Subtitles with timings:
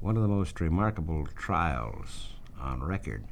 [0.00, 3.24] one of the most remarkable trials on record,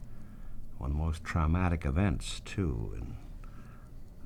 [0.79, 3.17] one of the most traumatic events, too, in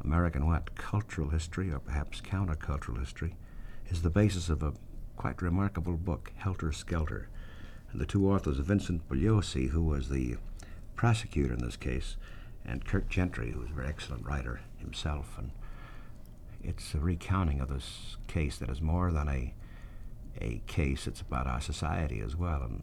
[0.02, 3.34] American what cultural history or perhaps countercultural history,
[3.88, 4.74] is the basis of a
[5.16, 7.28] quite remarkable book, Helter Skelter.
[7.90, 10.36] And the two authors, Vincent Bugliosi, who was the
[10.94, 12.16] prosecutor in this case,
[12.64, 15.36] and Curt Gentry, who was a very excellent writer himself.
[15.38, 15.50] And
[16.62, 19.54] it's a recounting of this case that is more than a
[20.40, 21.06] a case.
[21.06, 22.62] It's about our society as well.
[22.62, 22.82] And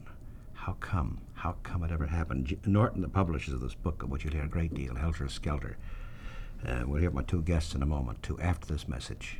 [0.54, 1.22] how come?
[1.34, 2.58] How come it ever happened?
[2.66, 5.78] Norton, the publishers of this book, of which you'll hear a great deal, Helter Skelter.
[6.66, 9.40] Uh, we'll hear from my two guests in a moment, too, after this message.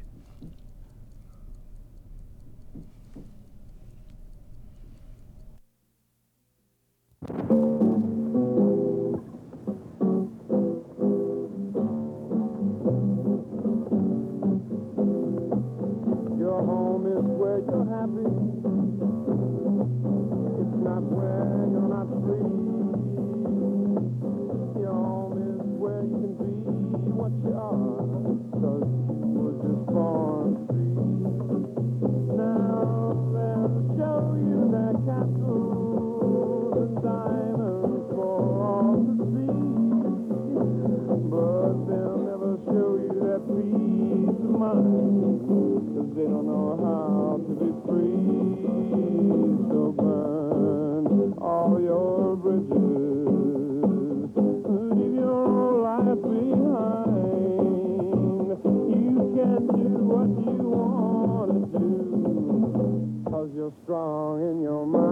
[63.84, 65.05] Strong in your mind.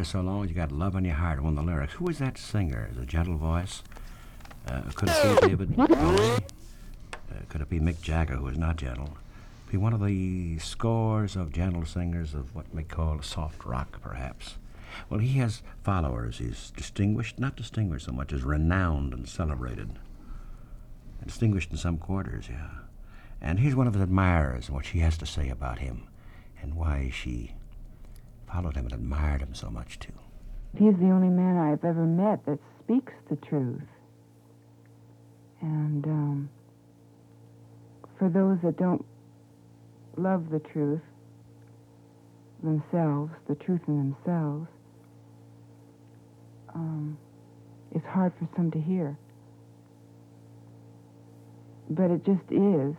[0.00, 1.92] Just so long as you got love in your heart, one of the lyrics.
[1.92, 2.88] Who is that singer?
[2.96, 3.82] The gentle voice?
[4.66, 5.86] Uh, could it be David Bowie?
[5.92, 9.18] Uh, could it be Mick Jagger, who is not gentle?
[9.70, 14.54] Be one of the scores of gentle singers of what we call soft rock, perhaps.
[15.10, 16.38] Well, he has followers.
[16.38, 19.98] He's distinguished, not distinguished so much as renowned and celebrated.
[21.26, 22.70] Distinguished in some quarters, yeah.
[23.38, 26.04] And here's one of his admirers and what she has to say about him
[26.62, 27.52] and why she
[28.52, 30.12] followed him and admired him so much, too.
[30.76, 33.82] He's the only man I've ever met that speaks the truth.
[35.60, 36.50] And um,
[38.18, 39.04] for those that don't
[40.16, 41.00] love the truth
[42.62, 44.68] themselves, the truth in themselves,
[46.74, 47.18] um,
[47.94, 49.16] it's hard for some to hear.
[51.88, 52.94] But it just is.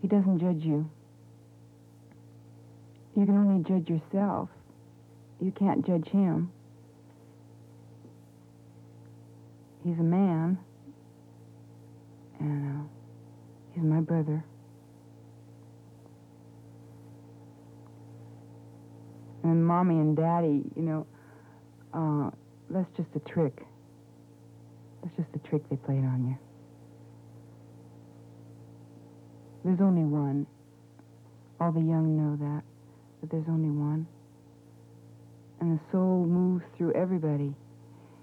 [0.00, 0.88] He doesn't judge you.
[3.16, 4.50] You can only judge yourself.
[5.40, 6.52] You can't judge him.
[9.82, 10.58] He's a man,
[12.40, 12.84] and uh,
[13.72, 14.44] he's my brother.
[19.44, 21.06] And mommy and daddy, you know,
[21.94, 22.30] uh,
[22.68, 23.64] that's just a trick.
[25.02, 26.38] That's just a trick they played on you.
[29.64, 30.46] There's only one.
[31.60, 32.62] All the young know that,
[33.30, 34.06] there's only one.
[35.60, 37.54] And the soul moves through everybody,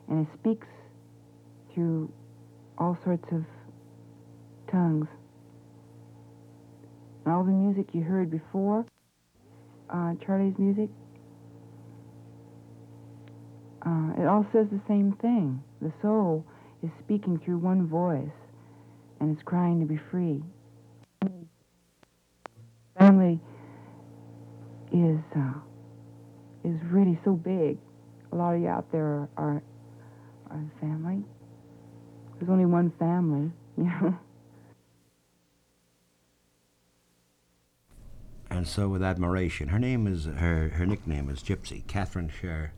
[0.08, 0.68] and it speaks
[1.74, 2.12] through
[2.78, 3.44] all sorts of
[4.72, 5.08] tongues.
[7.25, 8.86] And all the music you heard before,
[9.90, 10.90] uh, Charlie's music,
[13.86, 15.63] uh, it all says the same thing.
[15.81, 16.46] The soul
[16.84, 18.38] is speaking through one voice,
[19.19, 20.44] and it's crying to be free.
[22.98, 23.39] Family
[24.94, 25.54] is uh,
[26.63, 27.78] is really so big.
[28.31, 29.63] A lot of you out there are are,
[30.50, 31.24] are family.
[32.40, 34.18] There's only one family, you know.
[38.50, 41.86] And so, with admiration, her name is her her nickname is Gypsy.
[41.88, 42.72] Catherine Share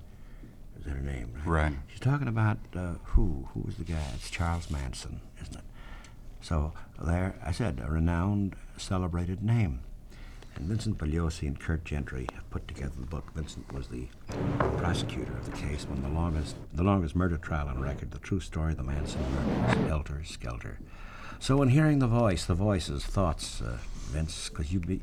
[0.79, 1.63] is her name, right?
[1.63, 1.73] Right.
[1.87, 3.49] She's talking about uh, who?
[3.53, 4.01] Who was the guy?
[4.15, 5.63] It's Charles Manson, isn't it?
[6.41, 6.73] So
[7.03, 9.81] there, I said, a renowned, celebrated name.
[10.55, 13.33] And Vincent Bugliosi and Curt Gentry have put together the book.
[13.33, 14.07] Vincent was the
[14.77, 18.39] prosecutor of the case, when the longest, the longest murder trial on record, the true
[18.39, 20.79] story of the Manson murders, Helter Skelter.
[21.39, 23.77] So, in hearing the voice, the voices, thoughts, uh,
[24.11, 25.01] Vince, because you be,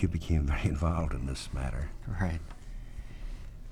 [0.00, 1.90] you became very involved in this matter.
[2.20, 2.40] Right.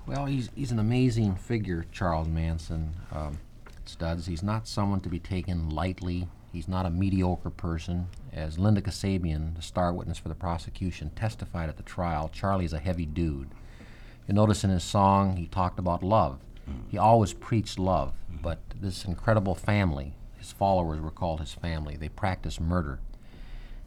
[0.05, 2.95] Well, he's, he's an amazing figure, Charles Manson.
[3.11, 3.39] Um,
[3.85, 4.27] Studs.
[4.27, 6.27] He's not someone to be taken lightly.
[6.53, 8.07] He's not a mediocre person.
[8.31, 12.79] As Linda Kasabian, the star witness for the prosecution, testified at the trial, Charlie's a
[12.79, 13.49] heavy dude.
[14.27, 16.39] You notice in his song, he talked about love.
[16.89, 21.97] He always preached love, but this incredible family, his followers were called his family.
[21.97, 22.99] They practiced murder.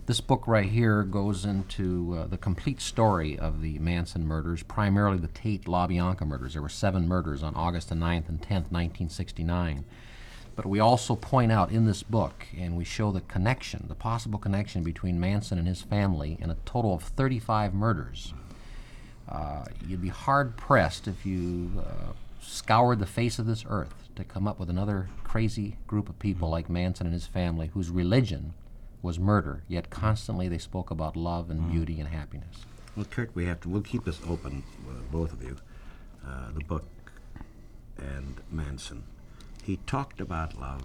[0.07, 5.19] This book right here goes into uh, the complete story of the Manson murders, primarily
[5.19, 6.53] the Tate LaBianca murders.
[6.53, 9.85] There were seven murders on August the 9th and 10th, 1969.
[10.57, 14.39] But we also point out in this book, and we show the connection, the possible
[14.39, 18.33] connection between Manson and his family in a total of 35 murders.
[19.29, 24.25] Uh, you'd be hard pressed if you uh, scoured the face of this earth to
[24.25, 28.55] come up with another crazy group of people like Manson and his family whose religion
[29.03, 32.65] was murder, yet constantly they spoke about love and beauty and happiness.
[32.97, 33.69] Well, Curt, we have to.
[33.69, 35.57] We'll keep this open, uh, both of you.
[36.27, 36.85] Uh, the book
[37.99, 39.03] and Manson.
[39.67, 40.85] He talked about love,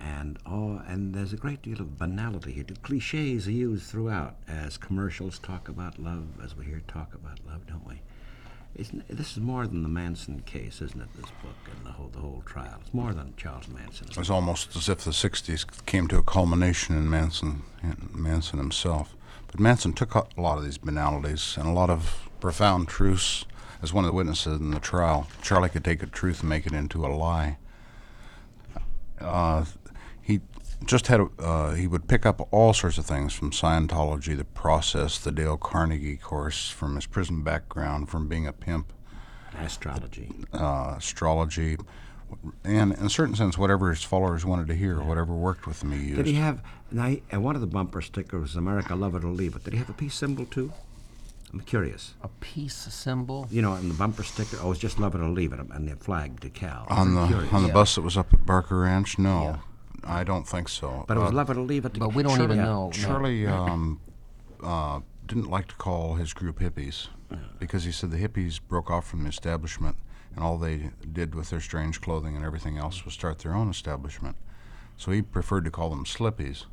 [0.00, 2.64] and oh, and there's a great deal of banality here.
[2.64, 7.40] The cliches are used throughout, as commercials talk about love, as we hear talk about
[7.46, 8.00] love, don't we?
[8.74, 11.12] Isn't, this is more than the Manson case, isn't it?
[11.14, 12.78] This book and the whole the whole trial.
[12.80, 14.08] It's more than Charles Manson.
[14.08, 18.58] It was almost as if the 60s came to a culmination in Manson, in Manson
[18.58, 19.14] himself.
[19.48, 23.44] But Manson took a lot of these banalities and a lot of profound truths.
[23.82, 26.66] As one of the witnesses in the trial, Charlie could take a truth and make
[26.66, 27.58] it into a lie.
[29.22, 29.64] Uh,
[30.20, 30.40] he
[30.84, 34.44] just had a, uh, he would pick up all sorts of things from Scientology, the
[34.44, 38.92] process, the Dale Carnegie course, from his prison background, from being a pimp,
[39.58, 40.30] Astrology.
[40.52, 41.76] uh, astrology,
[42.64, 45.92] and in a certain sense, whatever his followers wanted to hear, whatever worked with him,
[45.92, 46.16] he used.
[46.16, 46.62] Did he have?
[46.90, 49.78] And one of the bumper stickers was "America, love it or leave it." Did he
[49.78, 50.72] have a peace symbol too?
[51.52, 52.14] I'm curious.
[52.22, 53.46] A peace symbol?
[53.50, 55.86] You know, and the bumper sticker, I was just "love it or leave it," and
[55.88, 56.90] the flag decal.
[56.90, 57.52] on I'm the curious.
[57.52, 57.74] on the Yeah.
[57.74, 59.18] bus that was up at Barker Ranch?
[59.18, 59.58] No,
[60.04, 61.04] I don't think so.
[61.06, 62.64] But it was Uh, "love it or leave it." But we don't Surely even I-
[62.64, 62.86] know.
[62.86, 62.90] no.
[62.92, 64.00] Charlie um,
[64.62, 67.08] uh, didn't like to call his group hippies
[67.58, 69.96] because he said the hippies broke off from the establishment
[70.34, 73.68] and all they did with their strange clothing and everything else was start their own
[73.70, 74.36] establishment.
[74.96, 76.64] So he preferred to call them slippies.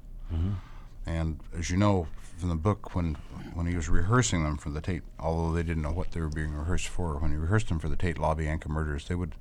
[1.05, 2.07] And as you know
[2.39, 3.15] from the book, when
[3.53, 6.29] when he was rehearsing them for the Tate, although they didn't know what they were
[6.29, 9.35] being rehearsed for, when he rehearsed them for the Tate lobby LaBianca murders, they would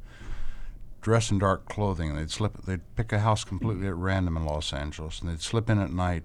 [1.00, 2.62] dress in dark clothing and they'd slip.
[2.64, 5.92] They'd pick a house completely at random in Los Angeles and they'd slip in at
[5.92, 6.24] night.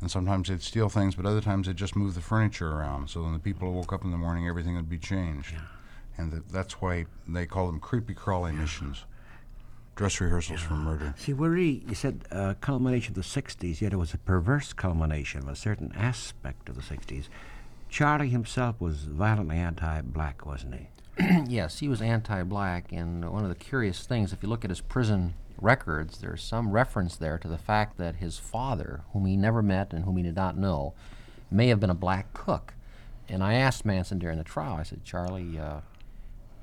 [0.00, 3.10] And sometimes they'd steal things, but other times they'd just move the furniture around.
[3.10, 5.54] So when the people woke up in the morning, everything would be changed.
[6.16, 9.04] And th- that's why they call them creepy crawly missions,
[10.00, 11.12] dress rehearsals for murder.
[11.18, 14.72] See, we're really, you said uh, culmination of the '60s, yet it was a perverse
[14.72, 17.28] culmination of a certain aspect of the '60s.
[17.90, 21.44] Charlie himself was violently anti-black, wasn't he?
[21.46, 24.80] yes, he was anti-black, and one of the curious things, if you look at his
[24.80, 29.60] prison records, there's some reference there to the fact that his father, whom he never
[29.60, 30.94] met and whom he did not know,
[31.50, 32.72] may have been a black cook.
[33.28, 35.80] And I asked Manson during the trial, I said, Charlie, uh,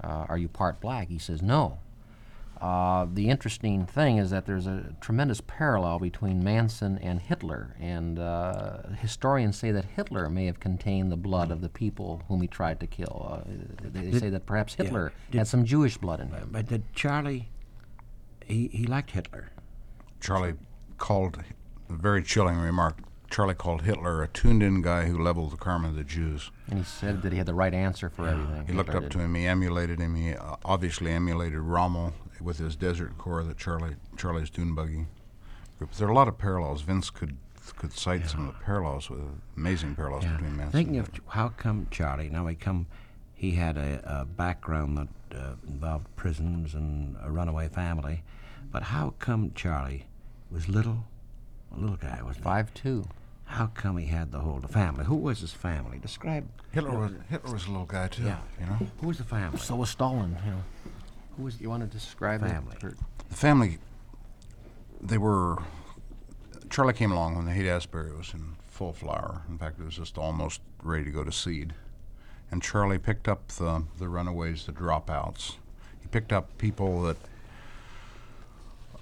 [0.03, 1.09] uh, are you part black?
[1.09, 1.77] He says, no.
[2.61, 8.17] Uh, the interesting thing is that there's a tremendous parallel between Manson and Hitler, and
[8.17, 12.47] uh, historians say that Hitler may have contained the blood of the people whom he
[12.47, 13.43] tried to kill.
[13.45, 16.49] Uh, they say that perhaps Hitler Did- had some Jewish blood in him.
[16.51, 17.49] But did Charlie?
[18.45, 19.51] He he liked Hitler.
[20.19, 20.53] Charlie
[20.97, 21.43] called
[21.89, 22.99] a very chilling remark.
[23.29, 26.49] Charlie called Hitler a tuned-in guy who leveled the karma of the Jews.
[26.69, 28.65] And he said that he had the right answer for everything.
[28.67, 29.11] He looked up did.
[29.11, 29.35] to him.
[29.35, 30.15] He emulated him.
[30.15, 35.07] He uh, obviously emulated Rommel with his Desert Corps, that Charlie Charlie's Dune Buggy
[35.77, 35.91] group.
[35.93, 36.81] There are a lot of parallels.
[36.81, 37.37] Vince could
[37.75, 39.19] could cite some of the parallels with
[39.57, 40.71] amazing parallels between Manson.
[40.71, 42.29] Thinking and of how come Charlie?
[42.29, 42.87] Now he come,
[43.35, 48.23] he had a, a background that uh, involved prisons and a runaway family,
[48.71, 50.05] but how come Charlie
[50.49, 51.05] was little,
[51.75, 52.43] a little guy wasn't he?
[52.43, 53.05] Five two.
[53.45, 55.05] How come he had the whole the family?
[55.05, 55.99] Who was his family?
[55.99, 56.47] Describe.
[56.71, 58.23] Hitler was Hitler was a little guy too.
[58.23, 58.39] Yeah.
[58.59, 59.57] You know, Who was the family?
[59.59, 60.37] So was Stalin.
[60.43, 60.63] You know,
[61.37, 62.49] who was you want to describe it?
[62.49, 62.75] Family.
[62.81, 62.97] Curt?
[63.29, 63.77] the family.
[65.01, 65.57] They were.
[66.69, 69.43] Charlie came along when the Haight Ashbury was in full flower.
[69.49, 71.73] In fact, it was just almost ready to go to seed.
[72.51, 75.55] And Charlie picked up the the runaways, the dropouts.
[76.01, 77.17] He picked up people that.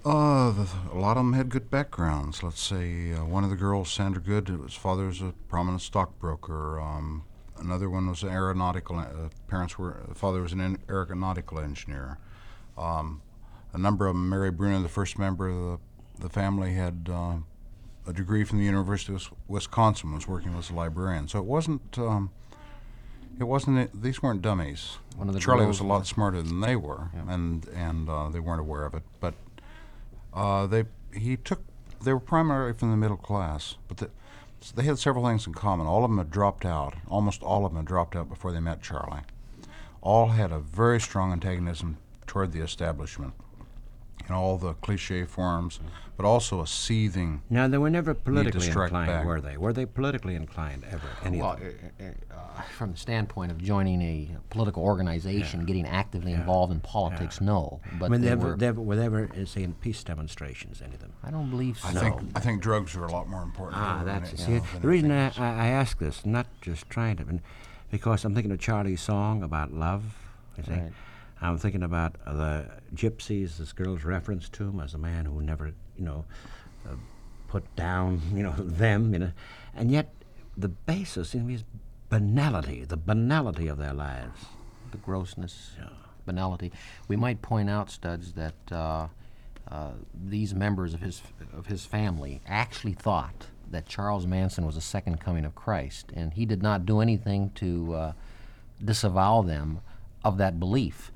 [0.03, 2.43] Uh, the, a lot of them had good backgrounds.
[2.43, 6.79] Let's say uh, one of the girls, Sandra Good, his father was a prominent stockbroker.
[6.79, 7.23] Um,
[7.57, 8.99] another one was an aeronautical.
[8.99, 10.03] Uh, parents were.
[10.13, 12.19] Father was an en- aeronautical engineer.
[12.77, 13.21] Um,
[13.73, 15.79] a number of them, Mary Brunner, the first member of
[16.17, 17.35] the, the family, had uh,
[18.07, 21.27] a degree from the University of Wis- Wisconsin, was working as a librarian.
[21.27, 21.97] So it wasn't.
[21.97, 22.31] Um,
[23.39, 24.01] it wasn't.
[24.01, 24.97] These weren't dummies.
[25.17, 28.39] One of the Charlie was a lot smarter than they were, and and uh, they
[28.39, 29.03] weren't aware of it.
[29.19, 29.33] But
[30.33, 31.61] uh, they he took.
[32.01, 34.09] They were primarily from the middle class, but the,
[34.73, 35.85] they had several things in common.
[35.85, 36.95] All of them had dropped out.
[37.09, 39.21] Almost all of them had dropped out before they met Charlie.
[40.01, 41.97] All had a very strong antagonism
[42.35, 43.33] toward the establishment
[44.27, 45.79] in all the cliche forms,
[46.17, 47.41] but also a seething.
[47.49, 49.25] Now, they were never politically inclined, back.
[49.25, 49.55] were they?
[49.55, 51.07] Were they politically inclined ever?
[51.23, 56.33] Any Well, uh, uh, uh, from the standpoint of joining a political organization, getting actively
[56.33, 57.79] involved in politics, no.
[57.99, 60.03] But I mean, they they ever, were, they ever, were they ever, say, in peace
[60.03, 61.13] demonstrations, any of them?
[61.23, 61.87] I don't believe so.
[61.87, 63.81] I think I think drugs are a lot more important.
[63.81, 65.27] Ah, that's it- see, know, the reason I.
[65.37, 67.39] I, I ask this, not just trying to,
[67.89, 70.03] because I'm thinking of Charlie's song about love.
[70.57, 70.91] You see, Right.
[71.41, 73.57] I'm thinking about the gypsies.
[73.57, 76.25] This girl's reference to him as a man who never, you know,
[76.87, 76.95] uh,
[77.47, 79.31] put down, you know, them, you know,
[79.75, 80.13] and yet
[80.57, 81.63] the basis in is
[82.09, 84.45] banality, the banality of their lives.
[84.91, 85.71] the grossness,
[86.25, 86.71] banality.
[87.07, 89.07] We might point out, Studs, that uh,
[89.69, 91.21] uh, these members of his
[91.55, 96.33] of his family actually thought that Charles Manson was the second coming of Christ, and
[96.33, 98.13] he did not do anything to uh,
[98.83, 99.79] disavow them
[100.23, 101.11] of that belief.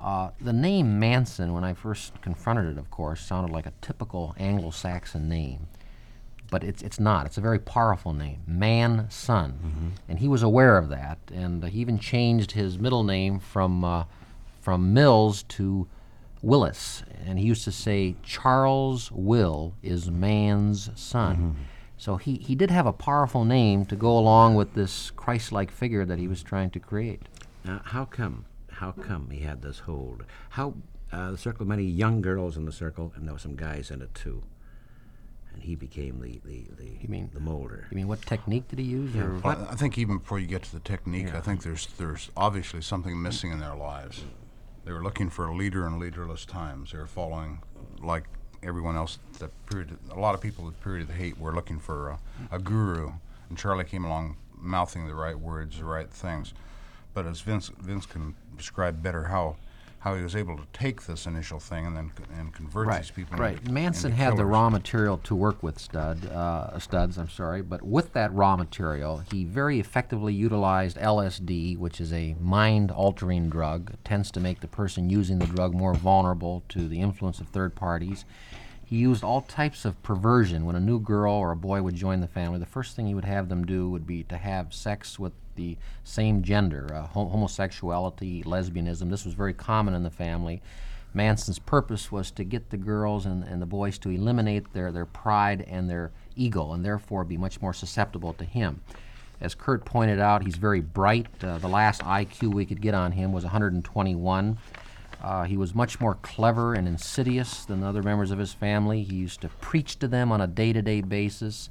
[0.00, 4.34] Uh, the name Manson, when I first confronted it, of course, sounded like a typical
[4.38, 5.66] Anglo-Saxon name
[6.50, 7.26] but it's it's not.
[7.26, 11.66] It's a very powerful name, Man Son, and he was aware of that, and uh,
[11.66, 14.04] he even changed his middle name from uh,
[14.60, 15.86] from Mills to
[16.42, 21.56] Willis, and he used to say Charles Will is man's son.
[21.96, 26.04] So he, he did have a powerful name to go along with this Christ-like figure
[26.04, 27.22] that he was trying to create.
[27.64, 28.44] Now, how come?
[28.78, 30.22] How come he had this hold?
[30.50, 30.74] How
[31.10, 34.00] uh, the circle, many young girls in the circle, and there were some guys in
[34.02, 34.44] it too.
[35.52, 37.88] And he became the the the, You mean- the molder.
[37.90, 39.16] You mean what technique did he use?
[39.16, 42.30] or Well, I think even before you get to the technique, I think there's there's
[42.36, 44.22] obviously something missing in their lives.
[44.84, 46.92] They were looking for a leader in leaderless times.
[46.92, 47.60] They were following,
[48.00, 48.24] like
[48.62, 49.98] everyone else, the period.
[50.12, 52.18] A lot of people at the period of the hate were looking for a,
[52.52, 53.10] a guru,
[53.48, 56.54] and Charlie came along, mouthing the right words, the right things.
[57.18, 59.56] But as Vince Vince can describe better how
[59.98, 63.36] how he was able to take this initial thing and then and convert these people.
[63.36, 63.58] Right.
[63.58, 67.18] Into, Manson into had the raw material to work with, Stud, uh, Studs.
[67.18, 72.36] I'm sorry, but with that raw material, he very effectively utilized LSD, which is a
[72.38, 73.90] mind-altering drug.
[73.94, 77.48] It tends to make the person using the drug more vulnerable to the influence of
[77.48, 78.24] third parties.
[78.84, 80.64] He used all types of perversion.
[80.64, 83.14] When a new girl or a boy would join the family, the first thing he
[83.14, 87.28] would have them do would be to have sex with the same gender, uh, hom-
[87.28, 89.10] homosexuality, lesbianism.
[89.10, 90.62] This was very common in the family.
[91.12, 95.06] Manson's purpose was to get the girls and, and the boys to eliminate their, their
[95.06, 98.80] pride and their ego and therefore be much more susceptible to him.
[99.40, 101.26] As Curt pointed out, he's very bright.
[101.42, 104.58] Uh, the last IQ we could get on him was 121.
[105.20, 109.02] Uh, he was much more clever and insidious than the other members of his family.
[109.02, 111.68] He used to preach to them on a day to day basis.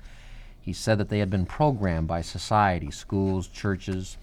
[0.68, 4.18] He said that they had been programmed by society, schools, churches,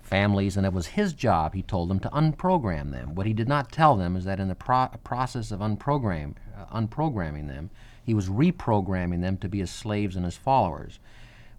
[0.00, 3.16] families, and it was his job, he told them, to unprogram them.
[3.16, 6.66] What he did not tell them is that in the pro- process of unprogram, uh,
[6.66, 7.70] unprogramming them,
[8.04, 11.00] he was reprogramming them to be his slaves and his followers.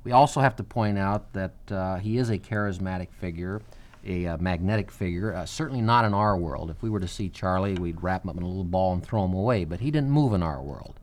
[0.06, 3.62] We also have to point out that uh, he is a charismatic figure,
[4.06, 6.70] a uh, magnetic figure, uh, certainly not in our world.
[6.70, 9.04] If we were to see Charlie, we'd wrap him up in a little ball and
[9.04, 10.98] throw him away, but he didn't move in our world.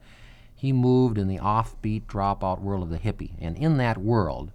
[0.57, 3.33] He moved in the offbeat, dropout world of the hippie.
[3.41, 4.51] And in that world,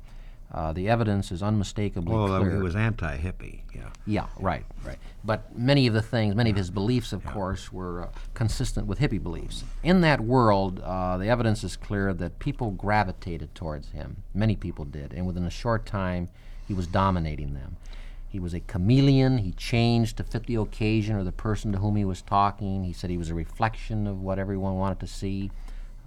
[0.51, 2.55] uh, the evidence is unmistakably Although clear.
[2.57, 3.89] he was anti-hippie, yeah.
[4.05, 4.97] Yeah, right, right.
[5.23, 8.99] But many of the things, many of his beliefs, of course, were uh, consistent with
[8.99, 9.63] hippie beliefs.
[9.83, 14.23] In that world, uh, the evidence is clear that people gravitated towards him.
[14.33, 16.27] Many people did, and within a short time,
[16.67, 17.77] he was dominating them.
[18.27, 19.39] He was a chameleon.
[19.39, 22.85] He changed to fit the occasion or the person to whom he was talking.
[22.85, 25.51] He said he was a reflection of what everyone wanted to see.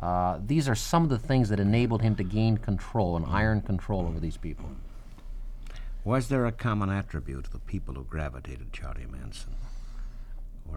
[0.01, 3.61] Uh, these are some of the things that enabled him to gain control, an iron
[3.61, 4.69] control over these people.
[6.05, 9.55] Was there a common attribute of the people who gravitated Charlie Manson?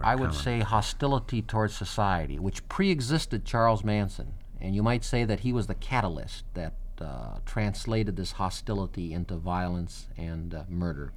[0.02, 5.40] I would say hostility towards society, which pre-existed Charles Manson, and you might say that
[5.40, 11.12] he was the catalyst that uh, translated this hostility into violence and uh, murder.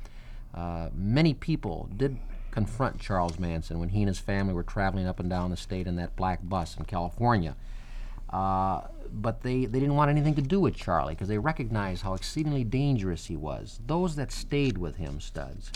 [0.53, 2.17] Uh, many people did
[2.51, 5.87] confront Charles Manson when he and his family were traveling up and down the state
[5.87, 7.55] in that black bus in California.
[8.31, 8.81] Uh,
[9.13, 12.63] but they, they didn't want anything to do with Charlie because they recognized how exceedingly
[12.63, 13.79] dangerous he was.
[13.85, 15.71] Those that stayed with him, studs,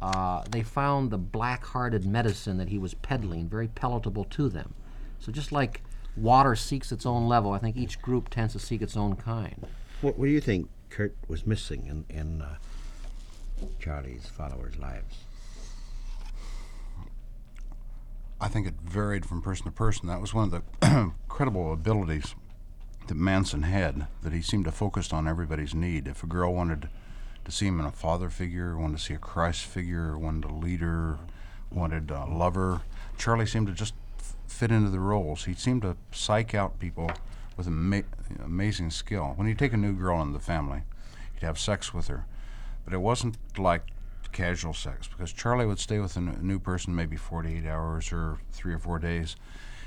[0.00, 4.74] uh, they found the black hearted medicine that he was peddling very palatable to them.
[5.20, 5.82] So just like
[6.16, 9.64] water seeks its own level, I think each group tends to seek its own kind.
[10.00, 12.56] What, what do you think Curt was missing in, in uh,
[13.78, 15.18] Charlie's followers' lives?
[18.42, 20.08] I think it varied from person to person.
[20.08, 22.34] That was one of the incredible abilities
[23.06, 26.08] that Manson had, that he seemed to focus on everybody's need.
[26.08, 26.88] If a girl wanted
[27.44, 30.54] to see him in a father figure, wanted to see a Christ figure, wanted a
[30.54, 31.20] leader,
[31.70, 32.82] wanted a lover,
[33.16, 35.44] Charlie seemed to just f- fit into the roles.
[35.44, 37.12] He seemed to psych out people
[37.56, 38.02] with ama-
[38.44, 39.34] amazing skill.
[39.36, 40.82] When you take a new girl into the family,
[41.34, 42.24] he'd have sex with her.
[42.84, 43.86] But it wasn't like
[44.32, 48.72] casual sex because Charlie would stay with a new person maybe 48 hours or three
[48.74, 49.36] or four days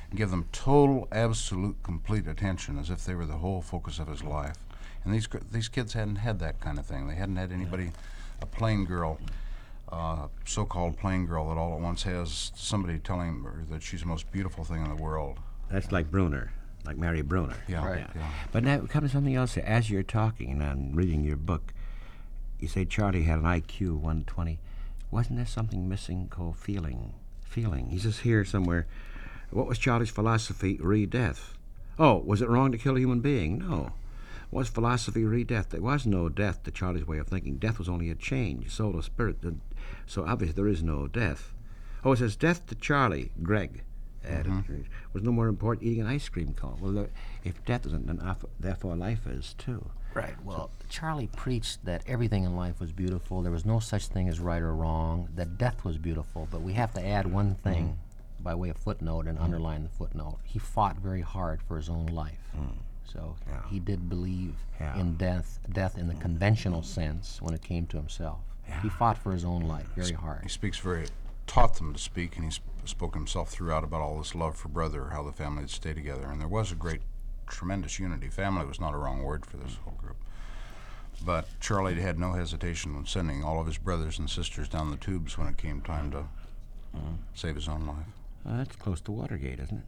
[0.09, 4.07] and give them total, absolute, complete attention as if they were the whole focus of
[4.07, 4.55] his life.
[5.03, 7.07] And these these kids hadn't had that kind of thing.
[7.07, 7.91] They hadn't had anybody,
[8.41, 9.19] a plain girl,
[9.91, 14.07] uh, so-called plain girl that all at once has somebody telling her that she's the
[14.07, 15.37] most beautiful thing in the world.
[15.69, 16.51] That's like Brunner,
[16.85, 17.57] like Mary Brunner.
[17.67, 18.07] Yeah, Right.
[18.15, 18.31] yeah.
[18.51, 19.57] But now it comes to something else.
[19.57, 21.71] As you're talking and I'm reading your book,
[22.59, 24.59] you say Charlie had an IQ 120.
[25.11, 27.13] Wasn't there something missing called feeling?
[27.43, 27.89] Feeling.
[27.89, 28.87] He says here somewhere,
[29.51, 31.57] what was Charlie's philosophy re death?
[31.97, 33.59] Oh, was it wrong to kill a human being?
[33.59, 33.93] No.
[34.51, 35.69] Was philosophy re death?
[35.69, 37.57] There was no death to Charlie's way of thinking.
[37.57, 39.37] Death was only a change, soul or spirit.
[40.05, 41.53] So obviously there is no death.
[42.03, 43.83] Oh, it says death to Charlie, Greg
[44.27, 44.81] added, mm-hmm.
[45.13, 46.77] was no more important eating an ice cream cone.
[46.81, 47.07] Well,
[47.43, 48.21] if death isn't, then
[48.59, 49.89] therefore life is too.
[50.15, 50.33] Right.
[50.43, 53.41] Well, Charlie preached that everything in life was beautiful.
[53.41, 55.29] There was no such thing as right or wrong.
[55.35, 56.47] That death was beautiful.
[56.49, 57.69] But we have to add one mm-hmm.
[57.69, 57.99] thing
[58.39, 59.43] by way of footnote and mm-hmm.
[59.43, 60.39] underline the footnote.
[60.43, 62.49] He fought very hard for his own life.
[62.57, 62.77] Mm.
[63.11, 63.35] So
[63.69, 64.99] he did believe Yeah.
[64.99, 66.21] in death, death in the mm-hmm.
[66.21, 68.39] conventional sense when it came to himself.
[68.81, 70.41] He fought for his own life very hard.
[70.43, 71.05] He speaks very,
[71.45, 74.69] taught them to speak, and he sp- spoke himself throughout about all this love for
[74.69, 76.27] brother, how the family would stay together.
[76.29, 77.01] And there was a great,
[77.47, 78.29] tremendous unity.
[78.29, 79.83] Family was not a wrong word for this mm.
[79.83, 80.17] whole group.
[81.25, 84.97] But Charlie had no hesitation when sending all of his brothers and sisters down the
[84.97, 86.25] tubes when it came time to
[86.95, 87.17] mm.
[87.33, 88.07] save his own life.
[88.43, 89.83] Well, that's close to Watergate, isn't it?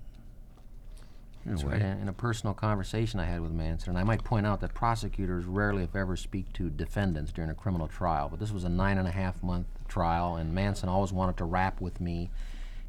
[1.45, 1.73] In a That's way.
[1.73, 1.81] right.
[1.81, 5.45] In a personal conversation I had with Manson, and I might point out that prosecutors
[5.45, 8.27] rarely, if ever, speak to defendants during a criminal trial.
[8.29, 11.45] But this was a nine and a half month trial, and Manson always wanted to
[11.45, 12.31] rap with me,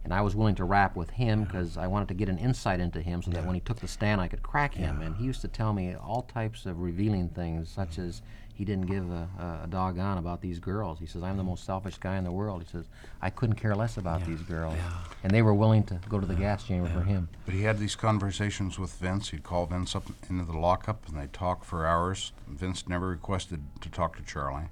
[0.08, 2.80] and I was willing to rap with him because I wanted to get an insight
[2.80, 5.02] into him, so that when he took the stand, I could crack him.
[5.02, 8.22] And he used to tell me all types of revealing things, such as
[8.54, 9.28] he didn't give a,
[9.64, 10.98] a, doggone about these girls.
[10.98, 12.86] He says, "I'm the most selfish guy in the world." He says,
[13.20, 14.78] "I couldn't care less about these girls,"
[15.22, 17.28] and they were willing to go to the gas chamber for him.
[17.44, 19.28] But he had these conversations with Vince.
[19.28, 22.32] He'd call Vince up into the lockup, and they'd talk for hours.
[22.48, 24.70] Vince never requested to talk to Charlie,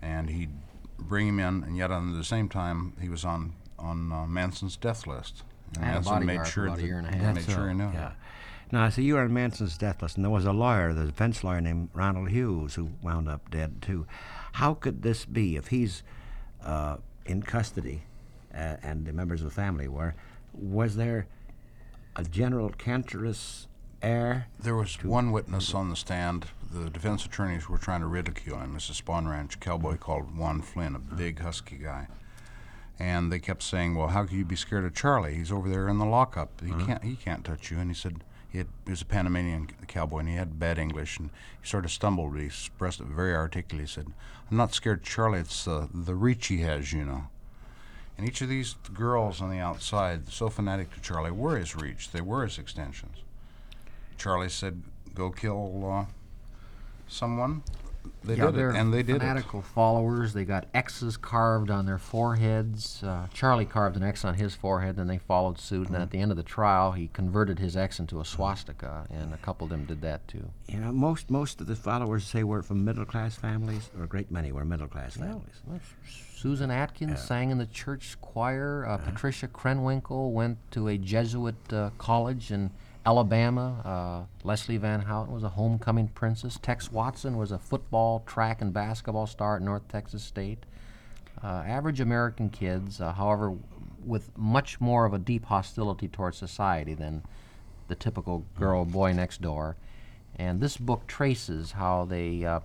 [0.00, 0.52] and he'd
[0.98, 1.64] bring him in.
[1.64, 5.42] And yet, at the same time, he was on on uh, Manson's death list.
[5.76, 7.34] And I had Manson made sure about a year and a half.
[7.34, 7.90] Made sure he knew.
[7.92, 8.12] Yeah.
[8.72, 11.04] Now, I see, you were on Manson's death list, and there was a lawyer, the
[11.04, 14.06] defense lawyer named Ronald Hughes, who wound up dead too.
[14.52, 16.02] How could this be if he's
[16.64, 18.02] uh, in custody
[18.52, 20.14] uh, and the members of the family were?
[20.52, 21.26] Was there
[22.16, 23.68] a general cancerous
[24.02, 24.46] air?
[24.58, 26.46] There was one witness on the stand.
[26.72, 28.74] The defense attorneys were trying to ridicule him.
[28.74, 32.08] This is Spahn Ranch cowboy called Juan Flynn, a big husky guy.
[32.98, 35.34] And they kept saying, "Well, how can you be scared of Charlie?
[35.34, 36.60] He's over there in the lockup.
[36.60, 37.02] He can't.
[37.02, 40.28] He can't touch you." And he said he, had, he was a Panamanian cowboy, and
[40.28, 41.30] he had bad English, and
[41.60, 43.86] he sort of stumbled, but he expressed it very articulately.
[43.86, 44.06] He said,
[44.48, 45.40] "I'm not scared of Charlie.
[45.40, 47.24] It's uh, the reach he has, you know."
[48.16, 52.12] And each of these girls on the outside, so fanatic to Charlie, were his reach.
[52.12, 53.18] They were his extensions.
[54.16, 54.82] Charlie said,
[55.14, 56.04] "Go kill uh,
[57.08, 57.64] someone."
[58.24, 59.18] They yeah, did they're it, and they did it.
[59.20, 60.32] fanatical followers.
[60.32, 63.02] They got X's carved on their foreheads.
[63.02, 65.88] Uh, Charlie carved an X on his forehead, then they followed suit.
[65.88, 69.34] And at the end of the trial, he converted his X into a swastika, and
[69.34, 70.50] a couple of them did that too.
[70.68, 74.08] You know, most most of the followers say were from middle class families, or a
[74.08, 75.62] great many were middle class families.
[76.34, 78.84] Susan Atkins sang in the church choir.
[78.86, 82.70] Uh, Patricia Krenwinkel went to a Jesuit uh, college in
[83.06, 83.82] Alabama.
[83.84, 86.58] Uh, Leslie Van Houten was a homecoming princess.
[86.60, 90.64] Tex Watson was a football, track, and basketball star at North Texas State.
[91.42, 93.54] Uh, average American kids, uh, however,
[94.04, 97.22] with much more of a deep hostility towards society than
[97.88, 99.76] the typical girl boy next door.
[100.36, 102.60] And this book traces how they uh,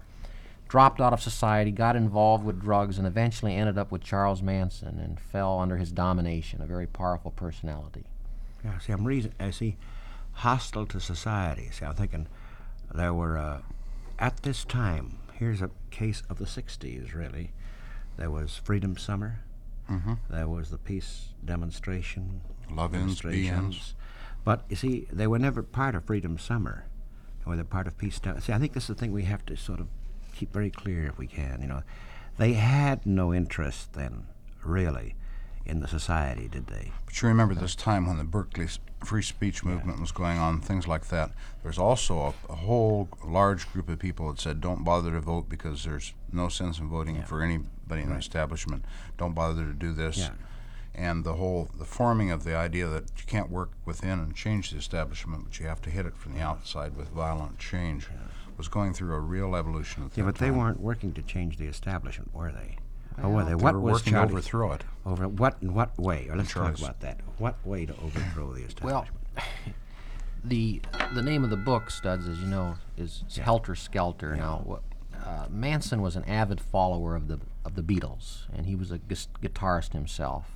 [0.68, 5.00] dropped out of society, got involved with drugs, and eventually ended up with Charles Manson
[5.00, 8.06] and fell under his domination, a very powerful personality.
[8.64, 9.34] Yeah, see, I'm reason.
[9.40, 9.78] I see,
[10.40, 11.70] hostile to society.
[11.72, 12.28] See, I'm thinking
[12.94, 13.62] there were uh,
[14.18, 15.18] at this time.
[15.34, 17.14] Here's a case of the '60s.
[17.14, 17.52] Really,
[18.18, 19.42] there was Freedom Summer.
[19.90, 20.14] Mm-hmm.
[20.30, 22.42] There was the peace demonstration.
[22.72, 23.50] Love ends, be ends.
[23.50, 23.96] demonstrations.
[24.46, 26.86] But you see, they were never part of Freedom Summer,
[27.46, 28.40] or they're part of Peace Town.
[28.42, 29.88] See, I think this is the thing we have to sort of
[30.36, 31.62] keep very clear if we can.
[31.62, 31.84] You know,
[32.38, 34.28] they had no interest then,
[34.64, 35.16] really,
[35.66, 36.92] in the society, did they?
[37.06, 38.68] But you remember this time when the Berkeley
[39.04, 41.32] free speech movement was going on, things like that.
[41.64, 45.50] There's also a, a whole large group of people that said, "Don't bother to vote
[45.50, 48.86] because there's no sense in voting for anybody in the establishment.
[49.18, 50.32] Don't bother to do this." Yeah.
[50.96, 54.72] And the whole the forming of the idea that you can't work within and change
[54.72, 58.08] the establishment, but you have to hit it from the outside with violent change,
[58.58, 62.34] was going through a real evolution Yeah, but they weren't working to change the establishment,
[62.34, 62.79] were they?
[63.24, 63.50] Or were they?
[63.50, 64.84] They What were was working to overthrow it.
[65.06, 65.58] Over what?
[65.62, 66.28] In what way?
[66.30, 67.20] Or let's talk about that.
[67.38, 69.08] What way to overthrow the Well,
[70.44, 70.82] the
[71.14, 74.36] the name of the book, Studs, as you know, is Helter Skelter.
[74.36, 74.80] Now,
[75.26, 78.98] uh, Manson was an avid follower of the of the Beatles, and he was a
[78.98, 80.56] gus- guitarist himself.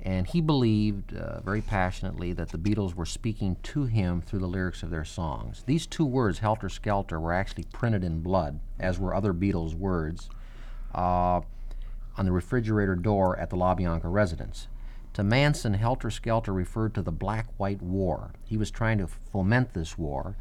[0.00, 4.46] And he believed uh, very passionately that the Beatles were speaking to him through the
[4.46, 5.64] lyrics of their songs.
[5.66, 10.30] These two words, Helter Skelter, were actually printed in blood, as were other Beatles words,
[10.94, 11.40] uh,
[12.18, 14.68] on the refrigerator door at the LaBianca residence.
[15.14, 18.32] To Manson, Helter Skelter referred to the Black White War.
[18.44, 20.36] He was trying to foment this war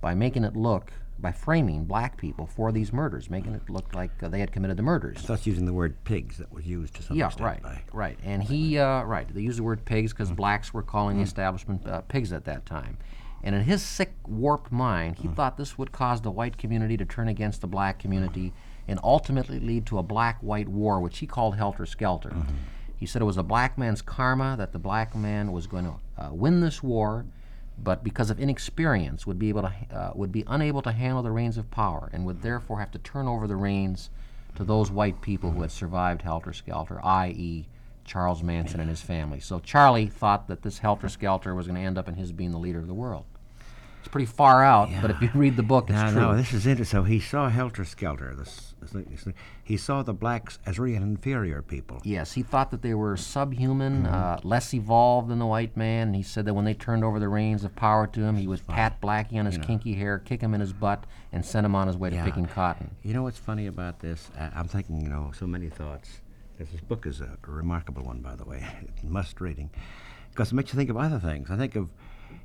[0.00, 4.10] by making it look, by framing black people for these murders, making it look like
[4.22, 5.22] uh, they had committed the murders.
[5.24, 7.46] Thus, using the word pigs that was used to some Yeah, extent.
[7.46, 8.18] right, by- right.
[8.22, 10.36] And he, uh, right, they used the word pigs because Mm.
[10.36, 12.98] blacks were calling the establishment uh, pigs at that time.
[13.42, 15.20] And in his sick, warped mind, Mm.
[15.22, 18.52] he thought this would cause the white community to turn against the black community
[18.88, 22.30] and ultimately lead to a black white war, which he called helter skelter.
[22.30, 22.54] Mm-hmm.
[22.96, 25.94] He said it was a black man's karma that the black man was going to
[26.22, 27.26] uh, win this war,
[27.78, 31.30] but because of inexperience would be able to uh, would be unable to handle the
[31.30, 34.10] reins of power and would therefore have to turn over the reins
[34.54, 37.66] to those white people who had survived helter skelter, i.e.,
[38.06, 39.40] Charles Manson and his family.
[39.40, 42.52] So Charlie thought that this helter skelter was going to end up in his being
[42.52, 43.24] the leader of the world.
[44.06, 46.20] It's pretty far out, but if you read the book, it's No, true.
[46.20, 47.00] no, this is interesting.
[47.00, 48.36] So he saw Helter Skelter.
[48.36, 49.26] This, this,
[49.64, 52.00] he saw the blacks as real inferior people.
[52.04, 54.14] Yes, he thought that they were subhuman, Mm-hmm.
[54.14, 56.06] uh, less evolved than the white man.
[56.06, 58.46] And he said that when they turned over the reins of power to him, he
[58.46, 61.74] would pat Blackie on his kinky hair, kick him in his butt, and send him
[61.74, 62.94] on his way to picking cotton.
[63.02, 64.30] You know what's funny about this?
[64.38, 66.20] I, I'm thinking, you know, so many thoughts.
[66.58, 68.64] This, this book is a remarkable one, by the way.
[69.02, 69.68] Must reading.
[70.30, 71.50] Because it makes you think of other things.
[71.50, 71.90] I think of,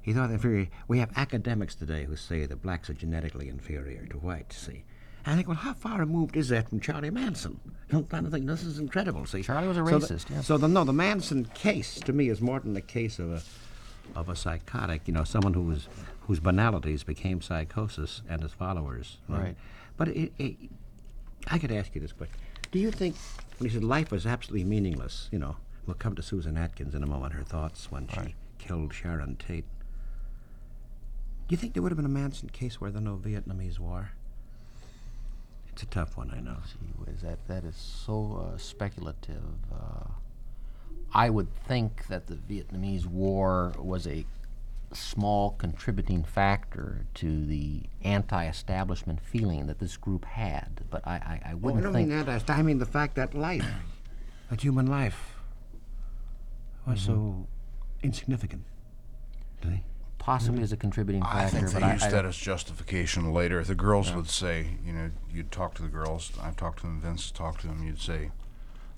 [0.02, 0.68] he thought inferior.
[0.88, 4.84] We have academics today who say that blacks are genetically inferior to whites, see.
[5.26, 7.60] And I think, well, how far removed is that from Charlie Manson?
[7.92, 9.44] I'm trying to think, this is incredible, see.
[9.44, 10.42] Charlie was a So the- racist, yeah.
[10.42, 13.42] So, the, no, the Manson case, to me, is more than the case of a,
[14.20, 15.88] of a psychotic, you know, someone who was,
[16.22, 19.18] whose banalities became psychosis and his followers.
[19.30, 19.56] Right.
[19.98, 20.56] But it, it,
[21.48, 22.38] I could ask you this question.
[22.72, 23.16] Do you think,
[23.60, 27.04] when he said life was absolutely meaningless, you know, we'll come to Susan Atkins in
[27.04, 29.66] a moment, her thoughts when she killed Sharon Tate.
[31.52, 34.12] Do you think there would have been a Manson case were there no Vietnamese War?
[35.68, 36.56] It's a tough one, I know.
[36.66, 39.44] Gee whiz, that, that is so uh, speculative.
[39.70, 40.06] Uh,
[41.14, 44.26] I would think that the Vietnamese War was a
[44.94, 51.42] small contributing factor to the anti-establishment feeling that this group had, but I, I, I
[51.48, 52.08] Oh, I wouldn't don't think.
[52.08, 52.50] mean that.
[52.50, 53.66] I mean the fact that life,
[54.50, 55.36] that human life,
[56.88, 57.46] was so
[58.02, 58.64] insignificant.
[59.62, 59.84] Do they?
[60.22, 60.64] Possibly mm.
[60.64, 63.64] as a contributing I factor, think but they I, used I, that as justification later.
[63.64, 66.32] The girls would say, you know, you'd talk to the girls.
[66.40, 67.02] I've talked to them.
[67.02, 67.84] Vince talked to them.
[67.84, 68.30] You'd say,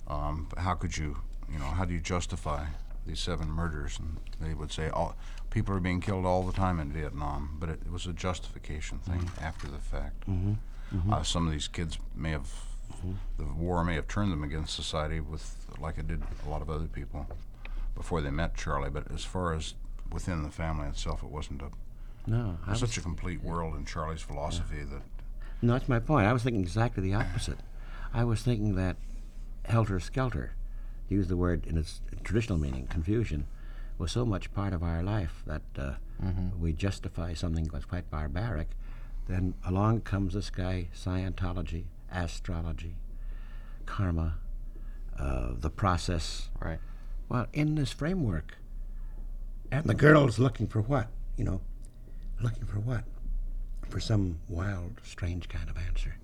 [0.06, 1.16] um, how could you,
[1.50, 2.66] you know, how do you justify
[3.06, 3.98] these seven murders?
[3.98, 5.16] And they would say, all
[5.48, 8.98] people are being killed all the time in Vietnam, but it, it was a justification
[8.98, 9.44] thing mm-hmm.
[9.44, 10.28] after the fact.
[10.28, 10.52] Mm-hmm.
[10.94, 11.12] Mm-hmm.
[11.12, 12.50] Uh, some of these kids may have,
[13.38, 16.68] the war may have turned them against society with, like it did a lot of
[16.68, 17.26] other people
[17.94, 18.90] before they met Charlie.
[18.90, 19.72] But as far as
[20.14, 21.70] within the family itself, it wasn't a
[22.26, 25.02] No, I was, such a complete world in Charlie's philosophy that
[25.60, 26.26] no, that's my point.
[26.26, 27.58] I was thinking exactly the opposite.
[28.14, 28.96] I was thinking that
[29.64, 30.52] helter skelter,
[31.08, 33.46] to use the word in its traditional meaning, confusion,
[33.98, 35.92] was so much part of our life that uh,
[36.58, 38.68] we justify something that's quite barbaric.
[39.26, 42.96] Then along comes this guy, Scientology, astrology,
[43.86, 44.34] karma,
[45.18, 46.50] uh, the process.
[46.60, 46.78] right.
[47.28, 48.58] Well, in this framework,
[49.70, 51.08] and the girl's looking for what?
[51.36, 51.60] You know,
[52.40, 53.04] looking for what?
[53.88, 56.16] For some wild, strange kind of answer.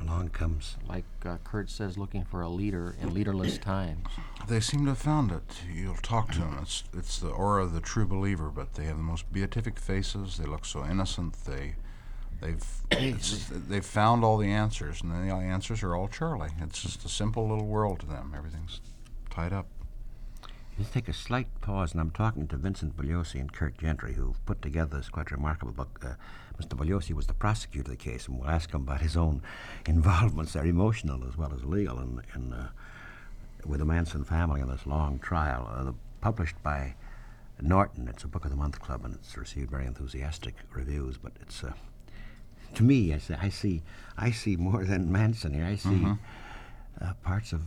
[0.00, 0.76] Along comes.
[0.88, 4.06] Like uh, Curt says, looking for a leader in leaderless times.
[4.48, 5.42] they seem to have found it.
[5.72, 6.58] You'll talk to them.
[6.60, 10.38] It's it's the aura of the true believer, but they have the most beatific faces.
[10.38, 11.34] They look so innocent.
[11.44, 11.76] They
[12.40, 16.50] they've it's- they've found all the answers, and the answers are all Charlie.
[16.60, 18.32] It's just a simple little world to them.
[18.36, 18.80] Everything's
[19.30, 19.68] tied up.
[20.78, 24.44] Just take a slight pause, and I'm talking to Vincent Bugliosi and Curt Gentry, who've
[24.46, 26.02] put together this quite remarkable book.
[26.02, 26.14] Uh,
[26.60, 26.76] Mr.
[26.76, 29.42] Bugliosi was the prosecutor of the case, and we'll ask him about his own
[29.86, 32.68] involvements there, emotional as well as legal, in, in, uh,
[33.66, 35.70] with the Manson family in this long trial.
[35.72, 36.94] Uh, the, published by
[37.60, 38.08] Norton.
[38.08, 41.18] It's a Book of the Month Club, and it's received very enthusiastic reviews.
[41.18, 41.72] But it's, uh,
[42.74, 43.82] to me, I, say, I see,
[44.16, 45.66] I see more than Manson here.
[45.66, 46.06] I see
[47.00, 47.62] uh, parts of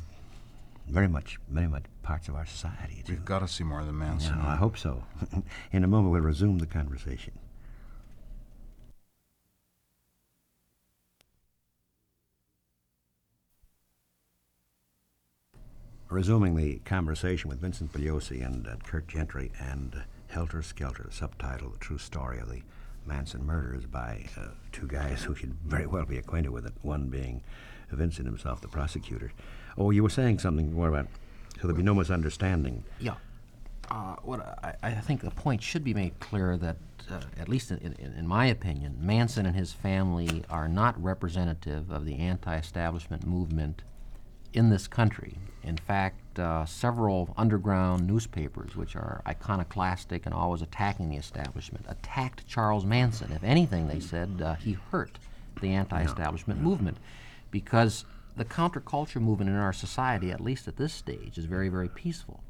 [0.88, 3.04] very much, very much parts of our society.
[3.06, 3.14] Too.
[3.14, 4.38] We've got to see more than Manson.
[4.38, 5.04] Yeah, I hope so.
[5.72, 7.34] In a moment, we'll resume the conversation.
[16.10, 21.12] Resuming the conversation with Vincent Bugliosi and uh, Curt Gentry and uh, Helter Skelter, the
[21.12, 22.62] subtitle, The True Story of the
[23.06, 27.08] Manson Murders by uh, two guys who should very well be acquainted with it, one
[27.08, 27.42] being
[27.90, 29.32] Vincent himself, the prosecutor.
[29.78, 31.08] Oh, you were saying something more about,
[31.56, 32.84] so there'll be no misunderstanding.
[33.00, 33.16] Yeah.
[33.92, 36.78] Uh, what I, I think the point should be made clear that,
[37.12, 41.92] uh, at least in, in, in my opinion, Manson and his family are not representative
[41.92, 43.84] of the anti-establishment movement
[44.54, 45.38] in this country.
[45.62, 52.48] In fact, uh, several underground newspapers, which are iconoclastic and always attacking the establishment, attacked
[52.48, 53.32] Charles Manson.
[53.34, 55.20] If anything, they said uh, he hurt
[55.62, 56.98] the anti-establishment movement
[57.52, 58.06] because
[58.36, 62.42] the counterculture movement in our society, at least at this stage, is very, very peaceful.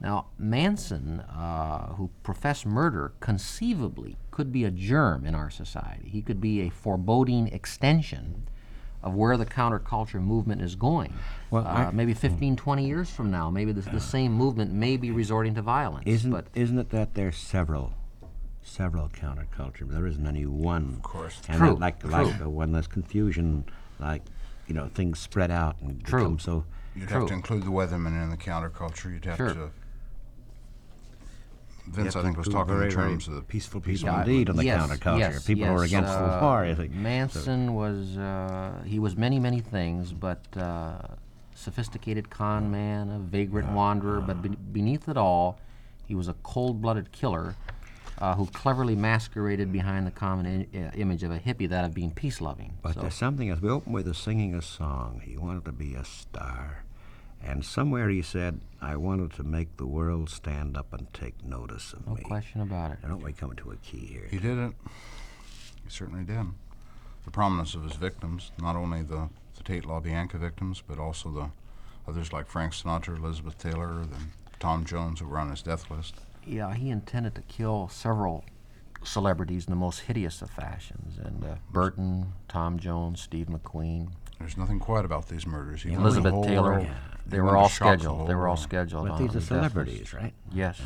[0.00, 6.08] Now, Manson, uh, who professed murder, conceivably could be a germ in our society.
[6.08, 8.46] He could be a foreboding extension
[9.02, 11.12] of where the counterculture movement is going.
[11.50, 14.96] Well, uh, I- maybe 15, 20 years from now, maybe the, the same movement may
[14.96, 16.04] be resorting to violence.
[16.06, 17.92] Isn't but isn't it that there's several,
[18.62, 19.88] several counterculture?
[19.88, 20.94] There isn't any one.
[20.96, 21.40] Of course.
[21.48, 22.10] And True, that, like true.
[22.10, 23.64] like uh, when there's confusion,
[23.98, 24.22] like
[24.68, 26.20] you know things spread out and True.
[26.20, 26.64] become so.
[26.94, 27.20] You'd True.
[27.20, 29.12] have to include the Weathermen in the counterculture.
[29.12, 29.54] You'd have Sure.
[29.54, 29.70] to.
[31.86, 34.50] Vince, have I think, was talking very, in terms of the peaceful people Yeah, indeed
[34.50, 35.18] on the yes, counterculture.
[35.20, 36.64] yes, people who are against uh, the war.
[36.64, 36.92] I think.
[36.92, 40.98] Manson was uh, he was many many things, but uh,
[41.54, 44.20] sophisticated con man, a vagrant wanderer.
[44.20, 45.58] But be- beneath it all,
[46.06, 47.54] he was a cold-blooded killer
[48.20, 51.94] uh, who cleverly masqueraded behind the common I- uh, image of a hippie, that of
[51.94, 52.78] being peace-loving.
[52.82, 55.20] But So- there's something as we open with a singing a song.
[55.24, 56.84] He wanted to be a star.
[57.40, 61.92] And somewhere he said, I wanted to make the world stand up and take notice
[61.92, 62.20] of no me.
[62.22, 62.98] No question about it.
[63.02, 64.26] Now, don't we come to a key here?
[64.28, 64.72] He did it.
[65.84, 66.46] He certainly did.
[67.24, 71.50] The prominence of his victims, not only the, the Tate LaBianca victims, but also the
[72.08, 74.10] others like Frank Sinatra, Elizabeth Taylor, and
[74.58, 76.14] Tom Jones, who were on his death list.
[76.48, 78.44] Yeah, he intended to kill several
[79.04, 84.08] celebrities in the most hideous of fashions, and uh, Burton, Tom Jones, Steve McQueen,
[84.38, 85.82] There's nothing quiet about these murders.
[85.82, 86.72] He wanted the Elizabeth Taylor.
[86.72, 86.86] world-
[87.26, 88.28] They were all to the scheduled.
[88.28, 89.06] They were all scheduled.
[89.08, 90.12] But on these are celebrities, list.
[90.14, 90.32] right?
[90.52, 90.80] Yes,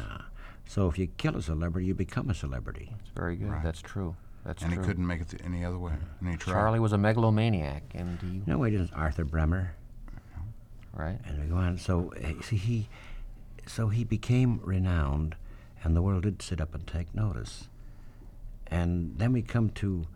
[0.66, 2.92] So if you kill a celebrity, you become a celebrity.
[3.00, 3.50] it's very good.
[3.50, 3.62] Right.
[3.62, 4.16] That's true.
[4.44, 4.82] That's and true.
[4.82, 5.92] he couldn't make it th- any other way.
[6.20, 6.54] And he tried.
[6.54, 9.74] Charlie was a megalomaniac, and he No, it isn't Arthur Bremer.
[10.94, 11.18] right.
[11.26, 11.78] And we go on.
[11.78, 12.88] So eh, see, he,
[13.66, 15.36] so he became renowned,
[15.84, 17.68] and the world did sit up and take notice.
[18.66, 20.06] And then we come to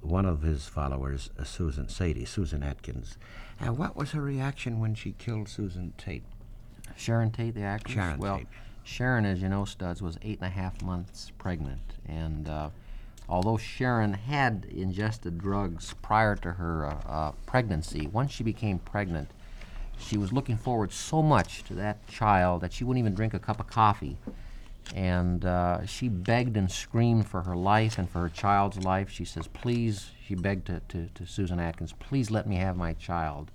[0.00, 3.16] one of his followers, uh, Susan Sadie, Susan Atkins.
[3.60, 6.24] And what was her reaction when she killed Susan Tate?
[6.96, 7.94] Sharon Tate, the actress.
[7.94, 8.48] Sharon well, Tate.
[8.82, 12.68] Sharon, as you know, Studs was eight and a half months pregnant, and uh,
[13.28, 19.30] although Sharon had ingested drugs prior to her uh, uh, pregnancy, once she became pregnant,
[19.98, 23.38] she was looking forward so much to that child that she wouldn't even drink a
[23.38, 24.18] cup of coffee.
[24.94, 29.10] And uh, she begged and screamed for her life and for her child's life.
[29.10, 32.92] She says, Please, she begged to, to, to Susan Atkins, please let me have my
[32.92, 33.50] child.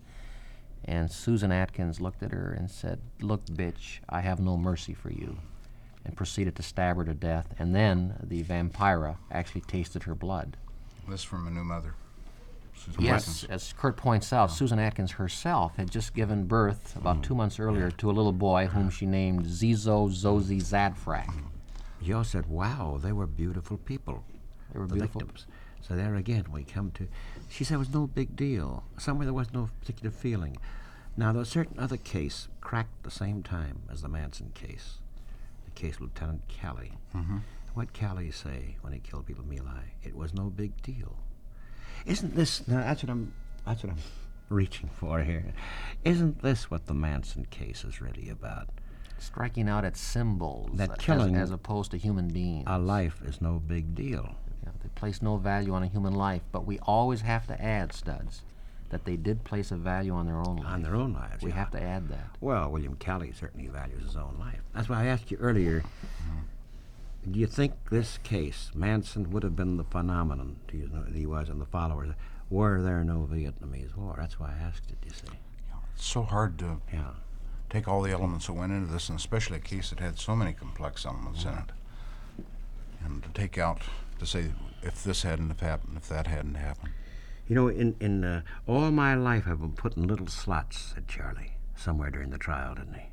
[0.86, 5.12] And Susan Atkins looked at her and said, Look, bitch, I have no mercy for
[5.12, 5.38] you.
[6.06, 7.54] And proceeded to stab her to death.
[7.60, 10.58] And then the vampira actually tasted her blood.
[11.08, 11.96] This from a new mother.
[12.86, 13.52] Susan Yes, Atkins.
[13.52, 17.92] as Curt points out, Susan Atkins herself had just given birth about two months earlier
[17.92, 21.32] to a little boy whom she named Zizo Zozi Zadfrak.
[22.02, 24.24] Joe said, "Wow, they were beautiful people."
[24.72, 25.22] They were the beautiful.
[25.22, 25.48] victims.
[25.82, 27.08] So there again, we come to.
[27.50, 28.84] She said it was no big deal.
[28.98, 30.58] Somewhere there was no particular feeling.
[31.18, 35.00] Now, there was a certain other case cracked the same time as the Manson case,
[35.65, 36.94] the case of Lieutenant Calley.
[37.13, 37.39] Mm-hmm.
[37.74, 41.18] What Calley say when he killed people in My It was no big deal.
[42.06, 42.68] Isn't this?
[42.68, 43.34] Now, that's what I'm.
[43.66, 44.00] That's what I'm
[44.50, 45.46] reaching for here.
[46.04, 48.70] Isn't this what the Manson case is really about?
[49.20, 52.64] Striking out at symbols That killing as, opposed to human beings.
[52.68, 54.36] A life is no big deal.
[54.82, 58.44] They place no value on a human life, but we always have to add studs
[58.90, 60.68] that they did place a value on their own life.
[60.68, 61.44] on their own lives.
[61.44, 61.56] we yeah.
[61.58, 62.38] have to add that.
[62.42, 64.62] Well, William Calley certainly values his own life.
[64.74, 65.82] That's why I asked you earlier.
[65.82, 66.40] Mm-hmm.
[67.30, 71.26] Do you think this case, Manson would have been the phenomenon to you know, he
[71.26, 72.14] was and the followers,
[72.50, 74.16] were there no Vietnamese war?
[74.18, 74.98] That's why I asked it.
[75.06, 75.38] You see,
[75.96, 77.12] It's so hard to yeah.
[77.70, 80.36] take all the elements that went into this, and especially a case that had so
[80.36, 81.72] many complex elements in it,
[83.04, 83.82] and to take out
[84.18, 84.52] to say
[84.82, 86.94] if this hadn't have happened, if that hadn't happened.
[87.48, 91.08] You know, in in uh, all my life, I've been put in little slots," said
[91.08, 93.08] Charlie, somewhere during the trial, didn't he?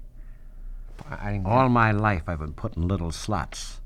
[1.10, 3.80] I, I didn't All my life, I've been put in little slots,"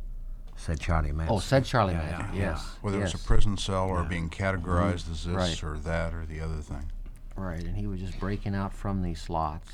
[0.61, 1.35] said Charlie Manson.
[1.35, 2.37] oh, said Charlie Yeah, Manson.
[2.37, 2.77] yeah, yes.
[2.83, 3.11] Whether yes.
[3.11, 5.37] it was a prison cell or being categorized as mm-hmm.
[5.37, 5.65] this Right.
[5.65, 6.91] or that or the other thing.
[7.35, 9.71] Right, and he was just breaking out from these slots.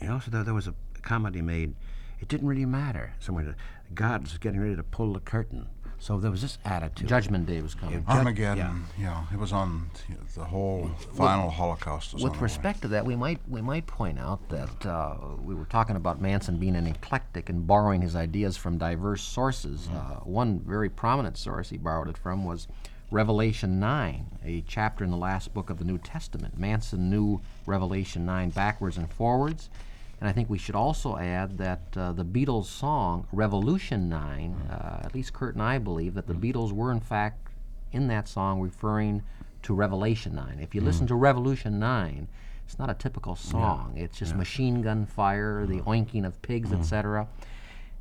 [0.00, 1.74] And uh, also, there, there was a comedy made.
[2.20, 3.14] It didn't really matter.
[3.18, 3.56] Somewhere,
[3.94, 5.68] God's getting ready to pull the curtain.
[6.06, 7.08] So there was this attitude.
[7.08, 7.96] Judgment Day was coming.
[7.96, 8.00] Yeah.
[8.02, 9.24] Jud- Armageddon, yeah.
[9.32, 12.14] it was on th- the whole final Holocaust.
[12.14, 12.44] Was on With the way.
[12.44, 16.20] respect to that, we might we might point out that uh, we were talking about
[16.20, 19.88] Manson being an eclectic and borrowing his ideas from diverse sources.
[19.88, 22.68] Uh, one very prominent source he borrowed it from was
[23.10, 26.56] Revelation 9, a chapter in the last book of the New Testament.
[26.56, 29.70] Manson knew Revelation 9 backwards and forwards.
[30.20, 35.00] And I think we should also add that uh, the Beatles song Revolution 9, uh,
[35.04, 37.48] at least Curt and I believe that the Beatles were in fact
[37.92, 39.22] in that song referring
[39.62, 40.58] to Revelation 9.
[40.60, 42.28] If you listen to Revolution 9,
[42.64, 43.92] it's not a typical song.
[43.96, 47.28] It's just machine gun fire, the oinking of pigs, etc.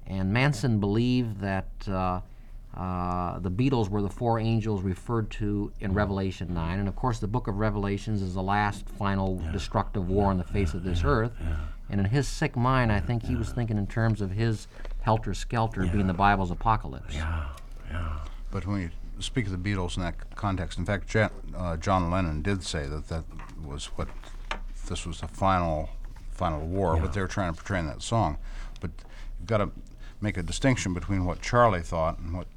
[0.07, 2.21] And Manson believed that uh,
[2.75, 6.79] uh, the Beatles were the four angels referred to in Revelation 9.
[6.79, 10.43] And of course, the book of Revelations is the last final destructive war on the
[10.43, 11.31] face of this earth.
[11.89, 14.67] And in his sick mind, I think he was thinking in terms of his
[15.01, 17.15] helter skelter being the Bible's apocalypse.
[17.15, 17.45] Yeah,
[17.89, 18.17] yeah.
[18.51, 22.09] But when you speak of the Beatles in that context, in fact, Ja- uh, John
[22.11, 23.23] Lennon did say that that
[23.63, 24.09] was what
[24.89, 25.89] this was the final
[26.31, 28.37] final war, what they were trying to portray in that song.
[28.81, 28.91] But
[29.39, 29.69] you've got to
[30.19, 32.47] make a distinction between what Charlie thought and what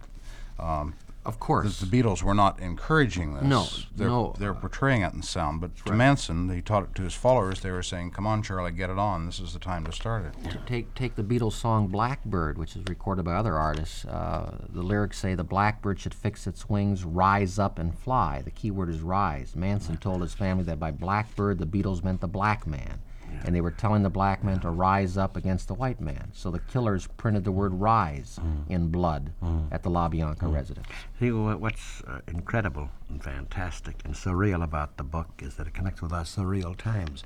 [0.58, 0.94] um,
[1.26, 1.78] Of course.
[1.80, 3.42] the Beatles were not encouraging this.
[3.44, 4.34] No, they're, no.
[4.38, 5.60] They're portraying it in sound.
[5.60, 7.60] But to Manson, he taught it to his followers.
[7.60, 9.26] They were saying, "Come on, Charlie, get it on.
[9.26, 12.76] This is the time to start it." To take take the Beatles song Blackbird, which
[12.76, 14.04] is recorded by other artists.
[14.06, 18.40] Uh, the lyrics say the blackbird should fix its wings, rise up and fly.
[18.42, 19.54] The key word is rise.
[19.54, 23.00] Manson told his family that by blackbird the Beatles meant the black man,
[23.44, 26.30] and they were telling the black man to rise up against the white man.
[26.34, 28.70] So the killers printed the word rise mm.
[28.70, 29.66] in blood mm.
[29.72, 30.54] at the La Bianca mm.
[30.54, 30.86] residence.
[31.18, 36.02] See, what's uh, incredible and fantastic and surreal about the book is that it connects
[36.02, 37.24] with our surreal times.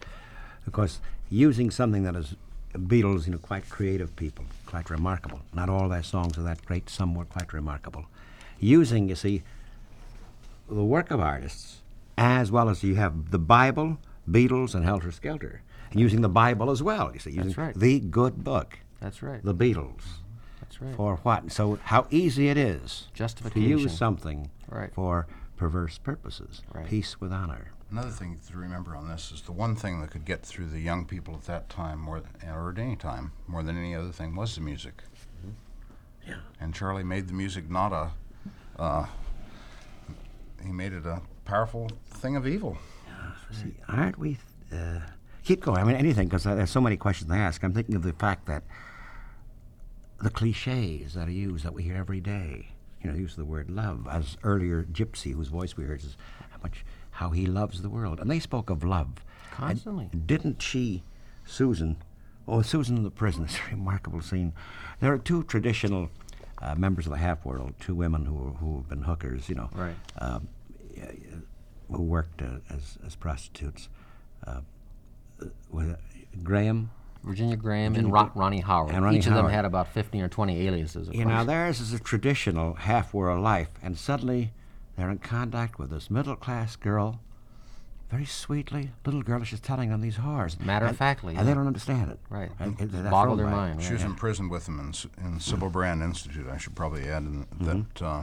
[0.67, 2.37] Of course, using something that is
[2.75, 5.41] Beatles, you know, quite creative people, quite remarkable.
[5.53, 6.89] Not all their songs are that great.
[6.89, 8.07] Some were quite remarkable.
[8.59, 9.43] Using, you see,
[10.69, 11.83] the work of artists,
[12.17, 13.99] as well as you have the Bible,
[14.31, 15.63] Beatles, and Helter Skelter,
[15.93, 17.11] and using the Bible as well.
[17.13, 17.75] You see, using right.
[17.75, 19.43] the good book, That's right.
[19.45, 20.03] the Beatles.
[20.61, 20.95] That's right.
[20.95, 21.53] For what?
[21.53, 24.93] So how easy it is to use something Right.
[24.95, 25.27] for
[25.57, 26.63] perverse purposes.
[26.73, 26.87] Right.
[26.87, 27.73] Peace with honor.
[27.91, 30.81] Another thing to remember on this is the one thing that could get through the
[30.81, 34.11] young people at that time, more th- or at any time, more than any other
[34.11, 35.03] thing, was the music.
[36.27, 36.37] Yeah.
[36.59, 38.11] And Charlie made the music not a.
[38.81, 39.07] Uh,
[40.65, 42.79] he made it a powerful thing of evil.
[43.51, 44.39] See, aren't we?
[44.73, 45.01] Uh,
[45.45, 45.79] keep going.
[45.79, 47.63] I mean, anything, because there's so many questions to ask.
[47.63, 48.63] I'm thinking of the fact that
[50.21, 52.69] the cliches that are used that we hear every day.
[53.03, 56.17] You know, use of the word love, as earlier Gypsy, whose voice we heard, says
[56.51, 59.09] how much how he loves the world, and they spoke of love
[59.51, 60.09] And Constantly.
[60.27, 61.03] didn't she,
[61.45, 61.97] Susan?
[62.47, 63.45] Oh, Susan in the prison.
[63.51, 64.53] It's a remarkable scene.
[65.01, 66.11] There are two traditional
[66.61, 69.49] uh, members of the half world, two women who who have been hookers.
[69.49, 69.97] You know, Right.
[70.97, 71.11] yeah,
[71.91, 73.89] who worked uh, as as prostitutes.
[74.47, 74.61] Uh, uh,
[76.43, 76.91] Graham.
[77.23, 78.95] Virginia Graham Virginia and Ron, Ronnie Howard.
[78.95, 81.09] and Ronnie Each of them had about 15 or 20 aliases.
[81.09, 84.53] Of You know, theirs is a traditional half world life, and suddenly
[84.97, 87.21] they're in contact with this middle class girl.
[88.11, 90.61] Very sweetly, little girl, she's telling them these horrors.
[90.61, 92.19] Matter-of-factly, and, and they don't understand it.
[92.29, 92.51] Right.
[92.59, 93.57] And it- that's Boggle their by it.
[93.57, 93.83] mind.
[93.83, 93.95] She right.
[93.95, 95.39] was imprisoned with them in, S- in mm-hmm.
[95.39, 96.47] Sybil Brand Institute.
[96.47, 97.65] I should probably add in mm-hmm.
[97.65, 98.03] that.
[98.03, 98.23] Uh,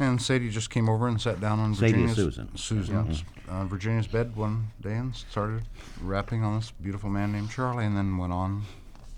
[0.00, 2.56] and Sadie just came over and sat down on Sadie Virginia's, Susan.
[2.56, 3.39] Susan's mm-hmm.
[3.50, 5.62] Uh, Virginia's bed one day and started
[6.00, 8.62] rapping on this beautiful man named Charlie, and then went on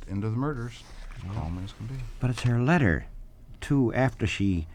[0.08, 0.82] into the murders,
[1.34, 1.94] calm as can be.
[2.18, 3.06] But it's her letter,
[3.60, 4.66] too, after she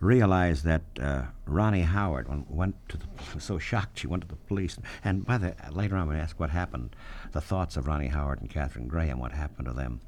[0.00, 4.36] realized that uh, Ronnie Howard went to the was so shocked she went to the
[4.36, 4.76] police.
[5.04, 6.96] And by the later on, we asked what happened,
[7.32, 10.00] the thoughts of Ronnie Howard and Catherine Graham, what happened to them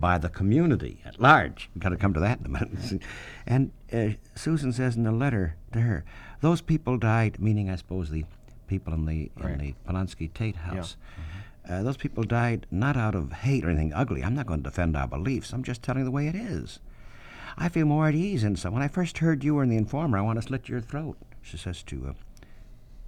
[0.00, 1.68] by the community at large.
[1.74, 3.02] We've got to come to that in a minute.
[3.46, 6.04] and uh, Susan says in the letter to her,
[6.40, 8.24] those people died, meaning I suppose the
[8.68, 10.96] people in the in the Polanski Tate house.
[11.68, 14.22] Uh, those people died not out of hate or anything ugly.
[14.22, 15.52] I'm not going to defend our beliefs.
[15.52, 16.78] I'm just telling the way it is.
[17.58, 18.74] I feel more at ease in some.
[18.74, 21.16] When I first heard you were in the Informer, I want to slit your throat.
[21.42, 22.12] She says to uh,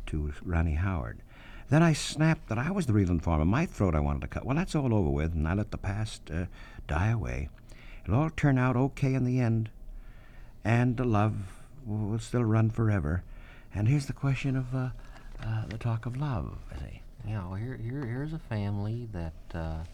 [0.07, 1.19] to Ronnie Howard.
[1.69, 3.45] Then I snapped that I was the real informer.
[3.45, 4.47] My throat I wanted to cut.
[4.47, 6.47] Well, that's all over with, and I let the past uh,
[6.87, 7.51] die away.
[8.05, 9.69] It'll all turn out okay in the end,
[10.65, 11.35] and the love
[11.85, 13.23] will still run forever.
[13.75, 14.91] And here's the question of uh,
[15.45, 16.57] uh, the talk of love.
[16.75, 17.03] I say.
[17.27, 19.85] Yeah, well, here, here, here's a family that uh,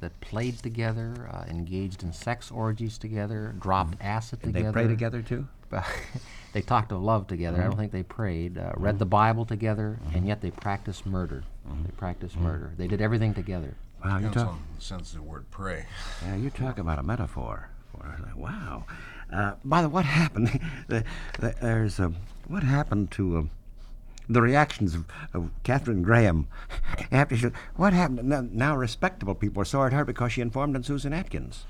[0.00, 4.66] that played together, uh, engaged in sex orgies together, dropped acid Did together.
[4.68, 5.46] they pray together too?
[6.52, 7.60] they talked of love together.
[7.60, 8.56] I don't think they prayed.
[8.58, 11.44] Uh, read the Bible together, and yet they practiced murder.
[11.84, 12.72] They practiced murder.
[12.76, 13.74] They did everything together.
[14.02, 14.52] Wow, you Depends talk.
[14.52, 15.84] on the sense of the word pray.
[16.22, 17.68] Yeah, you talk about a metaphor.
[18.36, 18.84] Wow.
[19.32, 20.60] Uh, by the way, what happened?
[20.86, 21.04] the,
[21.38, 23.50] the, there's um, what happened to um,
[24.28, 26.48] the reactions of, of Catherine Graham
[27.12, 27.48] after she.
[27.76, 28.28] What happened?
[28.28, 31.64] Now, now respectable people are sore at her because she informed on Susan Atkins.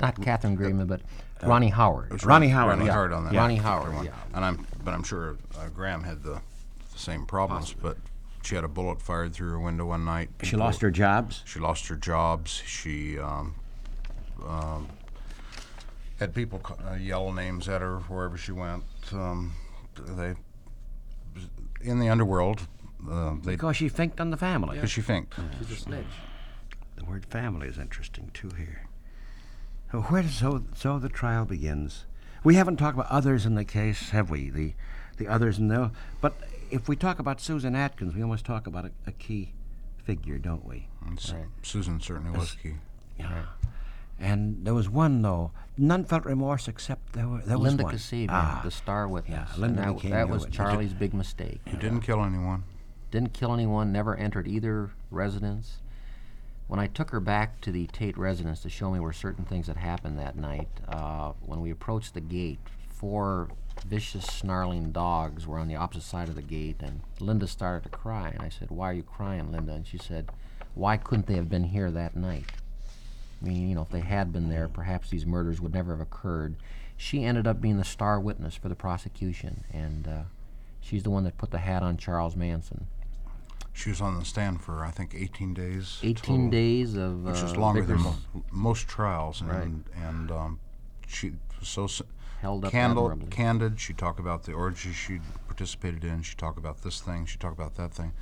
[0.00, 1.00] Not Catherine Graham, but
[1.42, 2.06] Ronnie Howard.
[2.06, 2.92] It was Ronnie Howard, Ronnie yeah.
[2.92, 3.34] Howard on that.
[3.34, 4.06] Ronnie Howard, one.
[4.06, 4.12] yeah.
[4.34, 6.40] And I'm, but I'm sure uh, Graham had the,
[6.92, 7.74] the same problems.
[7.74, 7.96] But
[8.42, 10.30] she had a bullet fired through her window one night.
[10.42, 11.42] She lost her jobs.
[11.44, 12.62] She lost her jobs.
[12.66, 13.54] She um,
[14.46, 14.88] um,
[16.18, 18.84] had people uh, yell names at her wherever she went.
[19.12, 19.52] Um,
[19.96, 20.34] they
[21.80, 22.66] in the underworld.
[23.10, 24.76] Uh, they Because she finked on the family.
[24.76, 25.34] because she finked.
[25.58, 26.04] She's a snitch.
[26.96, 28.86] The word family is interesting too here.
[29.90, 32.04] So Where does so so the trial begins?
[32.44, 34.50] We haven't talked about others in the case, have we?
[34.50, 34.74] The
[35.16, 36.34] the others in the but
[36.70, 39.52] if we talk about Susan Atkins, we almost talk about a, a key
[40.04, 40.88] figure, don't we?
[41.04, 41.46] Right.
[41.62, 42.74] Susan certainly was key.
[43.18, 43.44] Yeah.
[44.20, 45.52] And there was one though.
[45.78, 47.94] None felt remorse except there, were, there was Linda one.
[47.94, 49.48] Kasabian, Ah, the star witness.
[49.56, 50.56] yeah, And that, became that was witness.
[50.56, 51.60] Charlie's big mistake.
[51.70, 52.64] Who didn't kill anyone.
[53.10, 55.78] Didn't kill anyone, never entered either residence.
[56.68, 59.66] When I took her back to the Tate residence to show me where certain things
[59.68, 63.48] had happened that night, uh, when we approached the gate, four
[63.86, 67.88] vicious, snarling dogs were on the opposite side of the gate, and Linda started to
[67.88, 68.28] cry.
[68.28, 69.72] And I said, Why are you crying, Linda?
[69.72, 70.30] And she said,
[70.74, 72.44] Why couldn't they have been here that night?
[73.40, 76.56] Meaning, you know, if they had been there, perhaps these murders would never have occurred.
[76.96, 80.22] She ended up being the star witness for the prosecution, and uh,
[80.80, 82.86] she's the one that put the hat on Charles Manson.
[83.72, 85.98] She was on the stand for I think 18 days.
[86.02, 88.16] 18 total, days of which is uh, longer than mo-
[88.50, 89.70] most trials, and Right.
[90.08, 90.60] and um,
[91.06, 91.88] she was so
[92.42, 93.28] held up candid, admirably.
[93.30, 93.80] candid.
[93.80, 96.22] She talked about the orgies she participated in.
[96.22, 97.24] She talked about this thing.
[97.24, 98.12] She talked about that thing,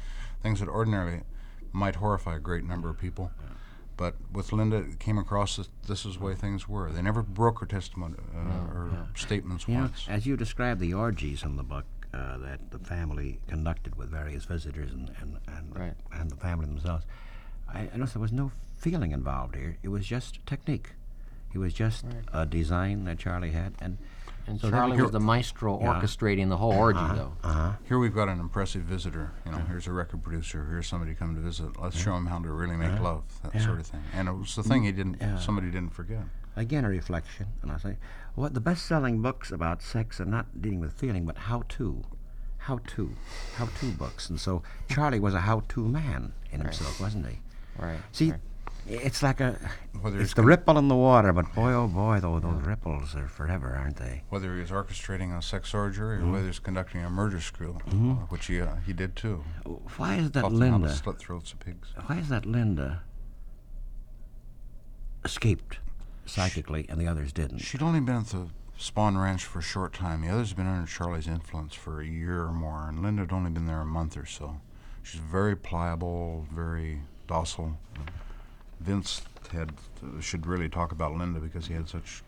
[0.43, 1.23] things that ordinarily
[1.73, 3.33] might horrify a great number of people.
[3.99, 6.91] But with Linda, it came across that this is the way things were.
[6.91, 10.07] They never broke her testimony uh, or statements You know, once.
[10.09, 11.85] as you describe the orgies in the book
[12.15, 15.95] uh, that the family conducted with various visitors and and and, Right.
[16.13, 17.05] and the family themselves,
[17.69, 19.77] I, I noticed there was no feeling involved here.
[19.83, 20.91] It was just technique.
[21.53, 23.99] It was just a design that Charlie had, and
[24.49, 26.01] And so Charlie became- was the maestro Yeah.
[26.01, 27.33] orchestrating the whole orgy, though.
[27.45, 27.73] Uh-huh.
[27.85, 29.33] Here we've got an impressive visitor.
[29.45, 30.67] You know, here's a record producer.
[30.71, 31.81] Here's somebody come to visit.
[31.81, 33.61] Let's show him how to really make love, that Yeah.
[33.65, 34.03] sort of thing.
[34.15, 35.19] And it was the thing he didn't.
[35.21, 35.37] Yeah.
[35.39, 36.25] Somebody didn't forget.
[36.57, 37.99] Again, a reflection, and I say,
[38.35, 42.03] what the best-selling books about sex are not dealing with feeling, but how-to,
[42.59, 43.13] how-to,
[43.57, 44.29] how-to books.
[44.29, 47.39] And so Charlie was a how-to man in himself, wasn't he?
[47.79, 48.01] Right.
[48.13, 48.41] See, right.
[48.91, 49.57] It's like a,
[50.01, 53.29] Whether it's the ripple in the water, but boy, oh boy, though those ripples are
[53.29, 54.23] forever, aren't they?
[54.31, 56.33] Whether he was orchestrating a sex orgy or Mm-hmm.
[56.33, 57.93] whether he was conducting a murder screw, uh,
[58.31, 59.45] which he uh, he did too.
[59.99, 60.95] Why is that Taught them how Linda?
[60.95, 61.89] slit throats of pigs.
[62.07, 63.03] Why is that Linda
[65.25, 65.79] escaped
[66.27, 67.59] psychically and the others didn't?
[67.59, 70.23] She'd only been at the Spahn Ranch for a short time.
[70.23, 73.33] The others had been under Charlie's influence for a year or more, and Linda had
[73.33, 74.61] only been there a month or so.
[75.03, 77.79] She's very pliable, very docile.
[78.81, 79.23] Vince
[79.53, 79.73] had
[80.21, 82.23] should really talk about Linda because he had such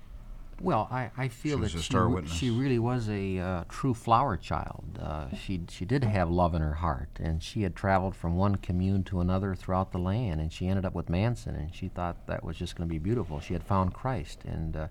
[0.60, 2.32] Well, I, I feel She that she, re- witness.
[2.32, 4.98] she really was a uh, true flower child.
[5.00, 8.56] Uh, she she did have love in her heart, and she had traveled from one
[8.56, 12.26] commune to another throughout the land, and she ended up with Manson, and she thought
[12.26, 13.40] that was just going to be beautiful.
[13.40, 14.88] She had found Christ, and uh,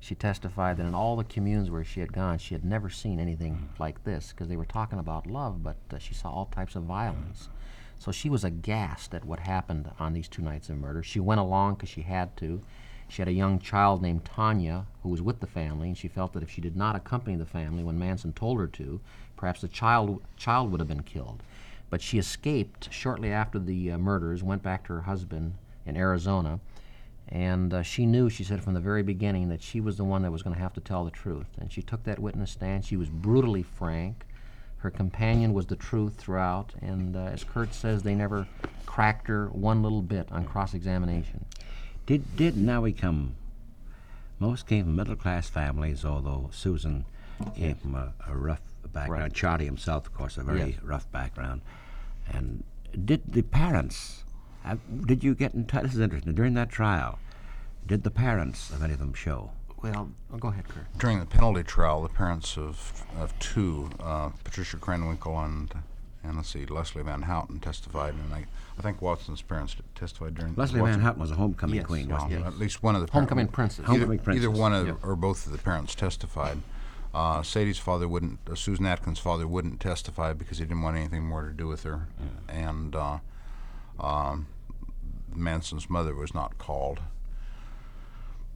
[0.00, 3.20] she testified that in all the communes where she had gone, she had never seen
[3.20, 6.74] anything like this because they were talking about love, but uh, she saw all types
[6.74, 7.48] of violence.
[8.02, 11.04] So she was aghast at what happened on these two nights of murder.
[11.04, 12.60] She went along because she had to.
[13.06, 16.32] She had a young child named Tanya who was with the family, and she felt
[16.32, 19.00] that if she did not accompany the family when Manson told her to,
[19.36, 21.44] perhaps the child child would have been killed.
[21.90, 25.54] But she escaped shortly after the uh, murders, went back to her husband
[25.86, 26.58] in Arizona,
[27.28, 30.22] and uh, she knew, she said from the very beginning, that she was the one
[30.22, 31.46] that was going to have to tell the truth.
[31.60, 32.84] And she took that witness stand.
[32.84, 34.26] She was brutally frank.
[34.82, 38.48] Her companion was the truth throughout, and uh, as Curt says, they never
[38.84, 41.44] cracked her one little bit on cross examination.
[42.04, 43.36] Did did now we come?
[44.40, 47.04] Most came from middle class families, although Susan
[47.54, 48.60] came from a, a rough
[48.92, 49.22] background.
[49.22, 49.32] Right.
[49.32, 50.82] Charlie himself, of course, a very Yes.
[50.82, 51.60] rough background.
[52.28, 52.64] And
[53.04, 54.24] did the parents?
[54.64, 54.76] Uh,
[55.06, 55.84] did you get in touch?
[55.84, 56.34] This is interesting.
[56.34, 57.20] During that trial,
[57.86, 59.52] did the parents of any of them show?
[59.82, 60.84] Well, oh, go ahead, Curt.
[60.98, 65.74] During the penalty trial, the parents of, of two, uh, Patricia Krenwinkel and,
[66.22, 68.46] and let's see, Leslie Van Houten testified, and I,
[68.78, 70.54] I think Watson's parents t- testified during.
[70.54, 72.46] Leslie Watson- Van Houten was a homecoming Yes, queen, wasn't Well, he?
[72.46, 73.80] At least one of the par- Homecoming princess.
[73.80, 74.94] Either, Homecoming either princess, one of, yeah.
[75.02, 76.58] or both of the parents testified.
[77.12, 78.38] Uh, Sadie's father wouldn't.
[78.50, 81.82] Uh, Susan Atkins' father wouldn't testify because he didn't want anything more to do with
[81.82, 82.06] her,
[82.48, 83.18] and uh,
[84.00, 84.46] um,
[85.34, 87.00] Manson's mother was not called.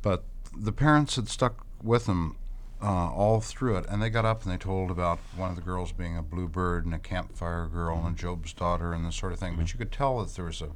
[0.00, 0.24] But
[0.56, 2.36] the parents had stuck with them
[2.82, 5.62] uh, all through it, and they got up and they told about one of the
[5.62, 9.38] girls being a bluebird and a campfire girl and Job's daughter and this sort of
[9.38, 9.56] thing.
[9.56, 10.70] But you could tell that there was a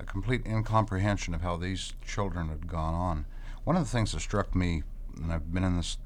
[0.00, 3.26] a complete incomprehension of how these children had gone on.
[3.64, 4.82] One of the things that struck me,
[5.22, 5.98] and I've been in this,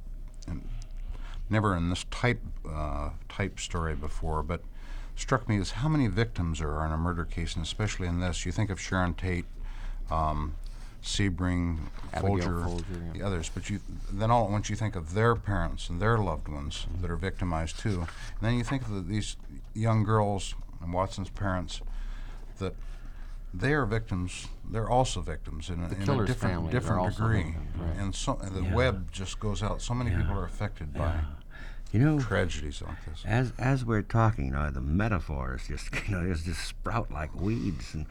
[0.49, 0.69] in,
[1.49, 4.63] never in this type uh, type story before, but
[5.17, 8.21] struck me is how many victims there are in a murder case, and especially in
[8.21, 8.45] this.
[8.45, 9.47] You think of Sharon Tate,
[10.11, 10.57] um,
[11.05, 11.79] Sebring,
[12.15, 13.13] Abigail Folger, Folger, yeah.
[13.13, 13.81] the others, but you
[14.11, 17.03] then all at once you think of their parents and their loved ones mm-hmm.
[17.03, 19.37] that are victimized too, and then you think of the, these
[19.75, 21.83] young girls and Watson's parents
[22.59, 22.75] that
[23.53, 24.49] they are victims.
[24.69, 27.97] They're also victims in a, in a different different degree, victims, right.
[27.99, 28.75] and so and the Yeah.
[28.75, 29.83] web just goes out.
[29.83, 31.21] So many people are affected by
[31.93, 33.23] You know, tragedies like this.
[33.27, 38.07] as as we're talking now, the metaphors just you know just sprout like weeds, and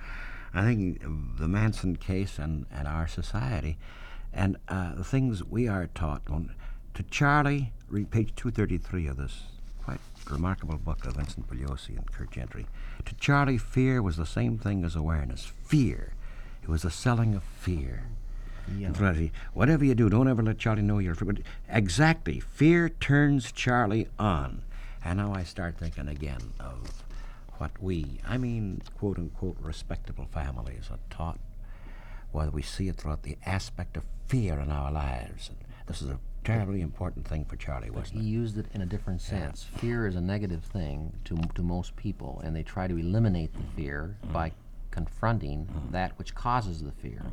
[0.54, 1.01] I think
[1.39, 3.78] the Manson case and, and our society,
[4.32, 6.22] and uh, the things we are taught.
[6.30, 6.54] On,
[6.93, 9.43] to Charlie, read page two thirty three of this
[9.84, 9.99] quite
[10.30, 12.66] remarkable book of Vincent Bugliosi and Curt Gentry.
[13.06, 15.51] To Charlie, fear was the same thing as awareness.
[15.66, 16.14] Fear,
[16.62, 18.04] it was the selling of fear.
[18.93, 21.43] Freddy, whatever you do, don't ever let Charlie know you're afraid.
[21.68, 22.39] Exactly.
[22.39, 24.62] Fear turns Charlie on.
[25.04, 27.04] And now I start thinking again of
[27.58, 31.39] what we, I mean, quote unquote, respectable families are taught,
[32.32, 35.49] whether we see it throughout the aspect of fear in our lives.
[35.49, 38.32] And this is a terribly important thing for Charlie, But wasn't he it?
[38.32, 39.64] used it in a different sense.
[39.78, 43.64] Fear is a negative thing to, to most people, and they try to eliminate the
[43.76, 44.34] fear mm-hmm.
[44.34, 44.51] by
[44.91, 45.91] confronting mm-hmm.
[45.91, 47.24] that which causes the fear.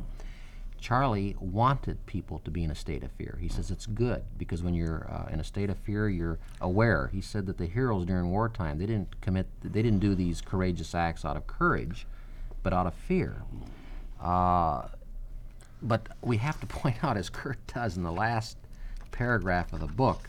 [0.81, 3.37] Charlie wanted people to be in a state of fear.
[3.39, 7.11] He says it's good because when you're uh, in a state of fear, you're aware.
[7.13, 10.95] He said that the heroes during wartime they didn't commit, they didn't do these courageous
[10.95, 12.07] acts out of courage,
[12.63, 13.43] but out of fear.
[14.19, 14.87] Uh,
[15.83, 18.57] but we have to point out, as Curt does in the last
[19.11, 20.27] paragraph of the book,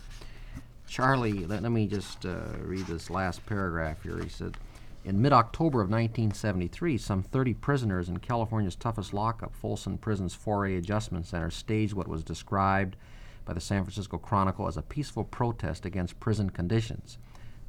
[0.86, 4.18] Charlie, let, let me just uh, read this last paragraph here.
[4.18, 4.58] He said,
[5.04, 10.78] in mid October of 1973, some 30 prisoners in California's toughest lockup, Folsom Prison's 4A
[10.78, 12.96] Adjustment Center, staged what was described
[13.44, 17.18] by the San Francisco Chronicle as a peaceful protest against prison conditions.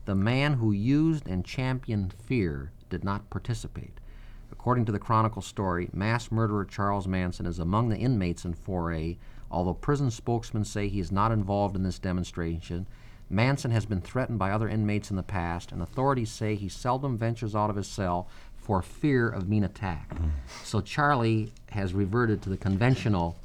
[0.06, 4.00] The man who used and championed fear did not participate.
[4.52, 9.18] According to the Chronicle story, mass murderer Charles Manson is among the inmates in 4A,
[9.50, 12.86] although prison spokesmen say he is not involved in this demonstration.
[13.34, 17.18] Manson has been threatened by other inmates in the past, and authorities say he seldom
[17.18, 20.16] ventures out of his cell for fear of being attacked.
[20.16, 20.32] Mm.
[20.64, 23.36] So Charlie has reverted to the conventional,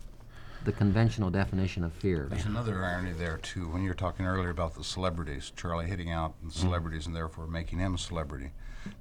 [0.64, 2.28] the conventional definition of fear.
[2.30, 3.68] There's another irony there too.
[3.68, 6.54] When you were talking earlier about the celebrities, Charlie hitting out and mm.
[6.54, 8.50] celebrities, and therefore making him a celebrity.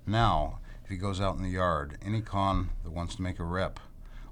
[0.06, 3.44] Now, if he goes out in the yard, any con that wants to make a
[3.44, 3.80] rep,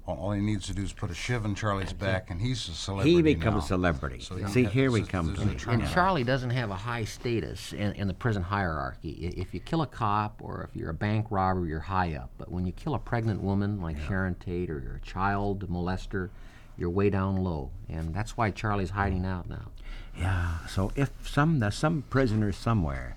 [0.06, 2.68] all, all he needs to do is put a shiv in Charlie's back, and he's
[2.68, 3.14] a celebrity.
[3.16, 3.58] He becomes now.
[3.58, 4.20] a celebrity.
[4.20, 5.80] So he See, ha- here we there's come there's to a it.
[5.80, 5.90] And.
[5.92, 9.32] Charlie doesn't have a high status in, in the prison hierarchy.
[9.36, 12.30] I- If you kill a cop or if you're a bank robber, you're high up.
[12.38, 16.30] But when you kill a pregnant woman like Sharon Tate or you're a child molester,
[16.78, 17.70] you're way down low.
[17.88, 19.68] And that's why Charlie's hiding out now.
[20.16, 20.66] Yeah.
[20.68, 23.16] So if some there's some prisoner somewhere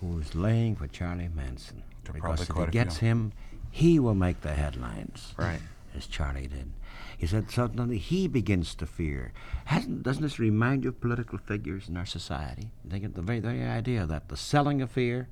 [0.00, 3.08] who's laying for Charlie Manson, There because probably if he quite a gets few.
[3.08, 3.32] him,
[3.70, 5.34] he will make the headlines.
[5.36, 5.60] Right.
[5.96, 6.70] As Charlie did.
[7.18, 9.32] He said suddenly he begins to fear.
[9.66, 12.70] Hasn't doesn't this remind you of political figures in our society?
[12.88, 15.28] Think of the very, very idea that the selling of fear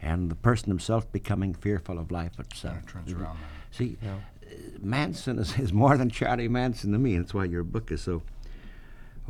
[0.00, 2.74] and the person himself becoming fearful of life itself.
[2.86, 3.38] Kinda turns around.
[3.70, 4.16] See, Yeah.
[4.16, 7.16] uh, Manson is, is more than Charlie Manson to me.
[7.16, 8.22] That's why your book is so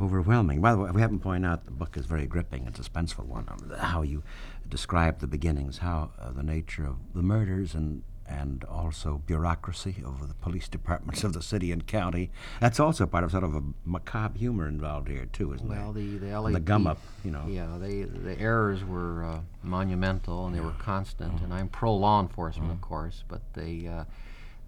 [0.01, 0.61] overwhelming.
[0.61, 3.47] By the way, we haven't pointed out the book is very gripping and suspenseful one.
[3.79, 4.23] How you
[4.69, 8.03] describe the beginnings, how uh, the nature of the murders and
[8.33, 12.31] and also bureaucracy of the police departments of the city and county.
[12.61, 15.71] That's also part of sort of a macabre humor involved here too, isn't it?
[15.71, 16.03] Well, there?
[16.03, 17.47] the the And the gum up, you know.
[17.49, 21.41] Yeah, they the errors were uh, monumental and they were constant.
[21.43, 23.87] And I'm pro law enforcement, of course, but they.
[23.87, 24.05] Uh,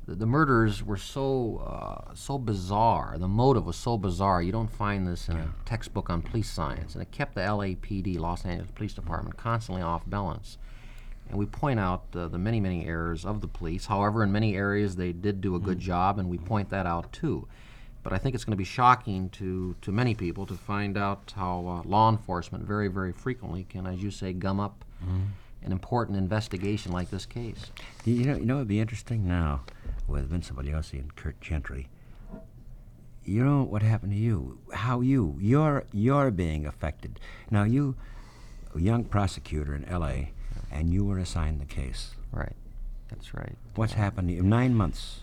[0.07, 3.17] the, the murders were so uh, so bizarre.
[3.19, 4.43] The motive was so bizarre.
[4.43, 8.19] You don't find this in a textbook on police science, and it kept the LAPD,
[8.19, 10.59] Los Angeles Police Department, constantly off balance.
[11.29, 13.87] And we point out uh, the many, many errors of the police.
[13.87, 17.12] However, in many areas they did do a good job, and we point that out
[17.12, 17.49] too.
[18.03, 21.33] But I think it's going to be shocking to, to many people to find out
[21.35, 24.85] how uh, law enforcement very, very frequently can, as you say, gum up
[25.64, 27.70] an important investigation like this case.
[28.05, 29.62] You know, you know, it'd be interesting now
[30.07, 31.89] with Vincent Bugliosi and Curt Gentry.
[33.25, 34.59] You know what happened to you?
[34.75, 37.18] How you you're you're being affected
[37.51, 37.64] now.
[37.64, 37.97] You,
[38.75, 40.33] a young prosecutor in L.A.,
[40.71, 42.15] and you were assigned the case.
[42.33, 42.55] Right.
[43.09, 43.57] That's right.
[43.75, 44.43] What's happened to you?
[44.43, 45.21] Nine months.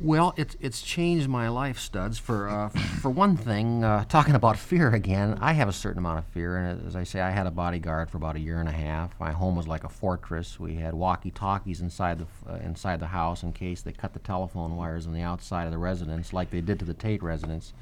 [0.00, 2.18] Well, it's it's changed my life, Studs.
[2.18, 6.18] For uh, for one thing, uh, talking about fear again, I have a certain amount
[6.18, 8.68] of fear, and as I say, I had a bodyguard for about a year and
[8.68, 9.18] a half.
[9.20, 10.58] My home was like a fortress.
[10.58, 14.76] We had walkie-talkies inside the uh, inside the house in case they cut the telephone
[14.76, 17.72] wires on the outside of the residence, like they did to the Tate residence.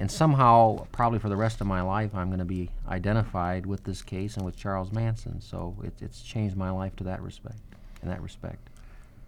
[0.00, 3.84] And somehow, probably for the rest of my life, I'm going to be identified with
[3.84, 5.42] this case and with Charles Manson.
[5.42, 7.58] So it, it's changed my life to that respect.
[8.02, 8.70] In that respect.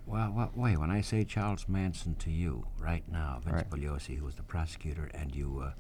[0.06, 0.78] Well, wait.
[0.78, 3.70] When I say Charles Manson to you right now, Vince Right.
[3.70, 5.72] Bugliosi, who was the prosecutor, and you, uh,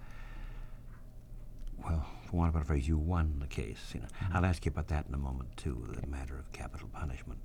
[1.82, 3.92] well, for want of a phrase, you won the case.
[3.94, 5.88] You know, I'll ask you about that in a moment too.
[6.02, 7.40] The matter of capital punishment.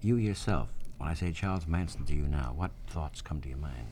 [0.00, 0.68] You yourself,
[0.98, 3.88] when I say Charles Manson to you now, what thoughts come to your mind?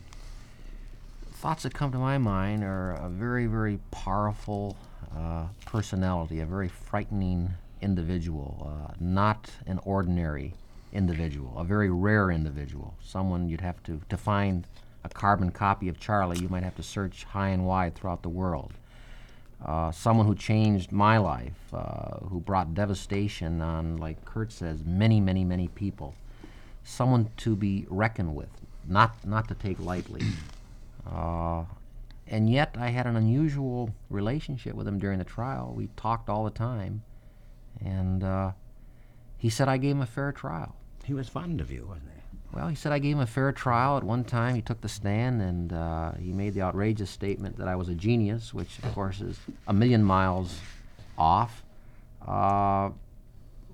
[1.40, 4.76] Thoughts that come to my mind are a very, very powerful
[5.16, 7.48] uh, personality, a very frightening
[7.80, 10.52] individual, uh, not an ordinary
[10.92, 12.94] individual, a very rare individual.
[13.02, 14.66] Someone you'd have to, to find
[15.02, 18.28] a carbon copy of Charlie, you might have to search high and wide throughout the
[18.28, 18.74] world.
[19.64, 25.22] Uh, someone who changed my life, uh, who brought devastation on, like Curt says, many,
[25.22, 26.14] many, many people.
[26.84, 28.50] Someone to be reckoned with,
[28.86, 30.20] not, not to take lightly.
[31.06, 31.64] Uh,
[32.26, 35.72] and yet, I had an unusual relationship with him during the trial.
[35.76, 37.02] We talked all the time,
[37.84, 38.52] and uh,
[39.36, 40.76] he said I gave him a fair trial.
[41.04, 42.20] He was fond of you, wasn't he?
[42.52, 43.96] Well, he said I gave him a fair trial.
[43.96, 47.68] At one time, he took the stand and uh, he made the outrageous statement that
[47.68, 50.58] I was a genius, which, of course, is a million miles
[51.16, 51.62] off.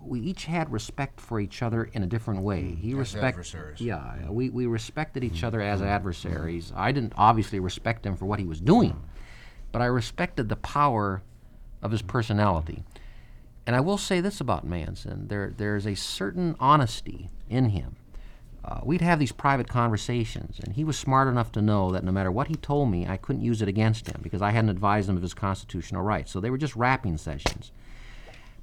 [0.07, 2.63] We each had respect for each other in a different way.
[2.63, 3.81] Mm, he As respect, adversaries.
[3.81, 5.47] yeah, we, we respected each mm-hmm.
[5.47, 5.89] other as mm-hmm.
[5.89, 6.73] adversaries.
[6.77, 9.07] I didn't obviously respect him for what he was doing, mm-hmm.
[9.73, 11.23] but I respected the power
[11.83, 12.85] of his personality.
[13.67, 17.97] And I will say this about Manson: there there's a certain honesty in him.
[18.65, 22.11] Uh, we'd have these private conversations, and he was smart enough to know that no
[22.11, 25.09] matter what he told me, I couldn't use it against him because I hadn't advised
[25.09, 26.33] him of his constitutional rights.
[26.33, 27.71] So they were just rapping sessions.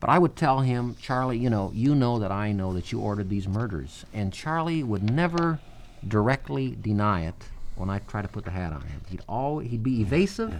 [0.03, 2.99] But I would tell him, Charlie, you know, you know that I know that you
[2.99, 4.05] ordered these murders.
[4.13, 5.61] And Charlie would never
[6.05, 7.45] directly deny it
[7.77, 8.99] when I try to put the hat on him.
[9.07, 10.53] He'd always, he'd be evasive.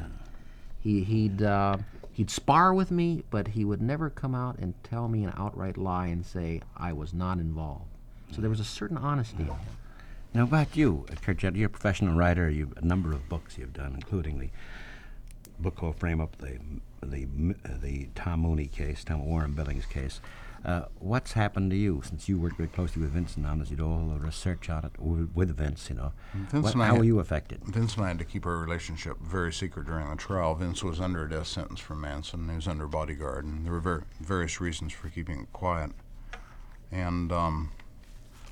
[0.79, 1.75] He, he'd, uh,
[2.13, 5.77] he'd spar with me, but he would never come out and tell me an outright
[5.77, 7.89] lie and say I was not involved.
[8.31, 9.57] So there was a certain honesty in him.
[10.33, 12.49] Now, about you, Curt you're a professional writer.
[12.49, 14.51] You've a number of books you've done, including the
[15.59, 16.59] book called "Frame Up," the
[17.11, 17.27] the
[17.81, 20.19] the Tom Mooney case, Tom Warren Billings case.
[20.65, 23.69] Uh, what's happened to you since you worked very closely with Vincent on this?
[23.69, 25.89] You did all the research on it with, with Vince.
[25.89, 27.61] You know, Vince What- and I how were you affected?
[27.65, 30.55] Vince and I had to keep our relationship very secret during the trial.
[30.55, 32.47] Vince was under a death sentence from Manson.
[32.47, 35.91] He was under bodyguard, and there were ver- various reasons for keeping it quiet.
[36.93, 37.71] And um,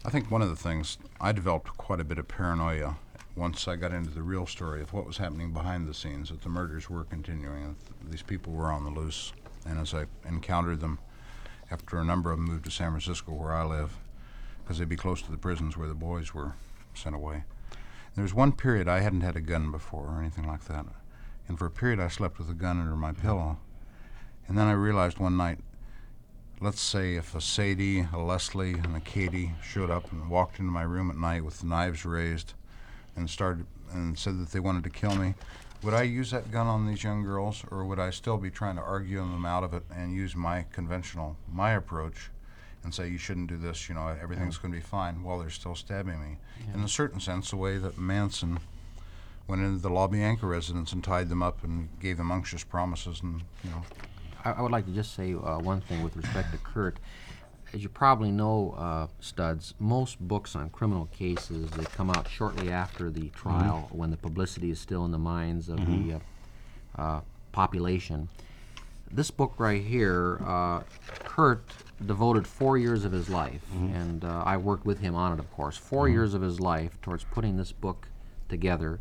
[0.03, 2.97] I think one of the things I developed quite a bit of paranoia
[3.41, 6.43] once I got into the real story of what was happening behind the scenes, that
[6.43, 7.75] the murders were continuing,
[8.07, 9.33] these people were on the loose.
[9.65, 10.99] And as I encountered them,
[11.71, 13.97] after a number of them moved to San Francisco, where I live,
[14.63, 16.53] because they'd be close to the prisons where the boys were
[16.93, 17.43] sent away.
[18.13, 20.85] There was one period I hadn't had a gun before or anything like that.
[21.47, 23.57] And for a period I slept with a gun under my pillow.
[24.47, 25.57] And then I realized one night,
[26.59, 30.71] let's say if a Sadie, a Leslie, and a Katie showed up and walked into
[30.71, 32.53] my room at night with knives raised
[33.15, 35.33] and started and said that they wanted to kill me,
[35.83, 38.75] would I use that gun on these young girls or would I still be trying
[38.75, 42.29] to argue them out of it and use my conventional, my approach
[42.83, 43.89] and say you shouldn't do this.
[43.89, 45.23] You know, everything's going to be fine.
[45.23, 46.37] While they're still stabbing me.
[46.73, 48.59] In a certain sense, the way that Manson
[49.47, 53.21] went into the La Bianca residence and tied them up and gave them unctuous promises,
[53.21, 53.81] and you know,
[54.45, 56.97] I, I would like to just say uh, one thing with respect to Curt.
[57.73, 62.69] As you probably know, uh, Studs, most books on criminal cases they come out shortly
[62.69, 67.21] after the trial, when the publicity is still in the minds of the uh, uh,
[67.53, 68.27] population.
[69.09, 70.81] This book right here, uh,
[71.23, 71.63] Curt
[72.05, 73.61] devoted four years of his life,
[73.93, 75.77] and uh, I worked with him on it, of course.
[75.77, 78.07] 4 years of his life towards putting this book
[78.49, 78.99] together,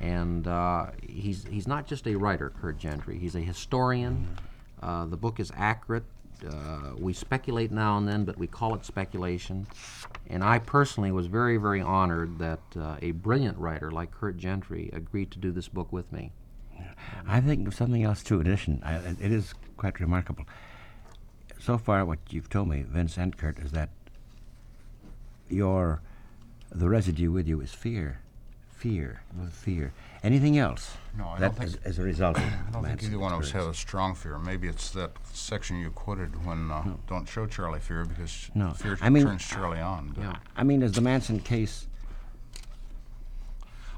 [0.00, 3.18] and uh, he's he's not just a writer, Curt Gentry.
[3.18, 4.36] He's a historian.
[4.82, 6.04] Uh, the book is accurate.
[6.44, 9.66] Uh, we speculate now and then, but we call it speculation.
[10.28, 14.90] And I personally was very, very honored that uh, a brilliant writer like Curt Gentry
[14.92, 16.32] agreed to do this book with me.
[17.26, 18.40] I think something else too.
[18.40, 20.44] In addition, I, it is quite remarkable.
[21.58, 23.90] So far, what you've told me, Vince and Curt, is that
[25.48, 26.00] your
[26.72, 28.20] the residue with you is fear,
[28.84, 29.20] fear,
[29.52, 29.92] fear.
[30.22, 30.96] Anything else?
[31.16, 33.32] No, I that don't as, think- as a result of I don't think either one
[33.32, 34.38] of us have a strong fear.
[34.38, 38.96] Maybe it's that section you quoted when uh, don't show Charlie fear because No, fear
[39.02, 40.14] I mean- turns Charlie on.
[40.18, 40.36] Yeah.
[40.56, 41.86] I mean, does the Manson case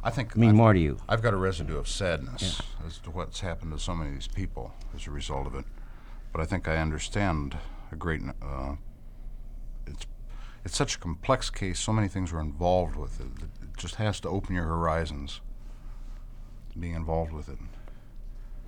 [0.02, 0.98] I think mean I've, more to you?
[1.08, 4.26] I've got a residue of sadness as to what's happened to so many of these
[4.26, 5.64] people as a result of it.
[6.32, 7.56] But I think I understand
[7.92, 8.20] a great.
[8.42, 8.74] Uh,
[9.86, 10.06] it's
[10.64, 11.78] it's such a complex case.
[11.78, 13.26] So many things are involved with it.
[13.76, 15.40] Just has to open your horizons.
[16.78, 17.58] Being involved with it.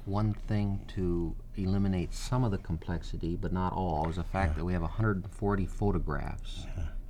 [0.05, 4.64] One thing to eliminate some of the complexity, but not all, is the fact that
[4.64, 6.66] we have 140 photographs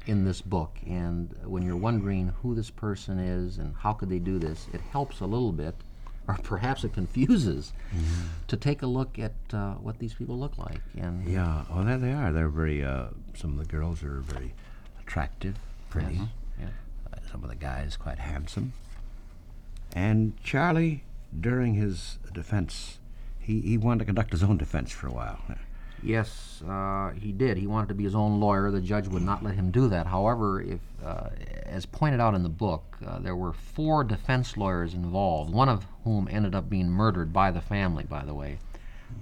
[0.06, 0.78] in this book.
[0.86, 4.80] And when you're wondering who this person is and how could they do this, it
[4.92, 5.74] helps a little bit,
[6.28, 7.72] or perhaps it confuses,
[8.46, 10.80] to take a look at uh, what these people look like.
[10.96, 12.30] And Yeah, well, there they are.
[12.30, 12.84] They're very.
[12.84, 14.54] Uh, some of the girls are very
[15.00, 15.56] attractive,
[15.90, 16.14] pretty.
[16.14, 16.26] yeah.
[17.34, 18.74] Some of the guys quite handsome.
[19.92, 21.02] And Charlie,
[21.40, 23.00] during his defense,
[23.40, 25.40] he, he wanted to conduct his own defense for a while.
[26.00, 27.56] Yes, uh, he did.
[27.56, 28.70] He wanted to be his own lawyer.
[28.70, 30.06] The judge would not let him do that.
[30.06, 31.30] However, if, uh,
[31.66, 35.88] as pointed out in the book, uh, there were four defense lawyers involved, one of
[36.04, 38.58] whom ended up being murdered by the family, by the way.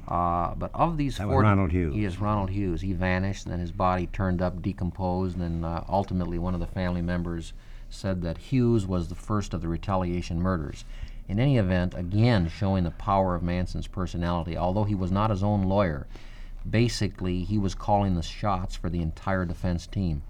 [0.07, 1.97] Uh, but of these That was four, Ronald Hughes.
[1.97, 2.83] Yes, Ronald Hughes.
[2.83, 6.67] He vanished, and then his body turned up, decomposed, and uh, ultimately one of the
[6.67, 7.55] family members
[7.93, 10.85] said that Hughes was the first of the retaliation murders.
[11.29, 15.43] In any event, again showing the power of Manson's personality, although he was not his
[15.43, 16.07] own lawyer,
[16.69, 20.23] basically he was calling the shots for the entire defense team.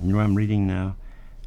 [0.00, 0.96] You know I'm reading now?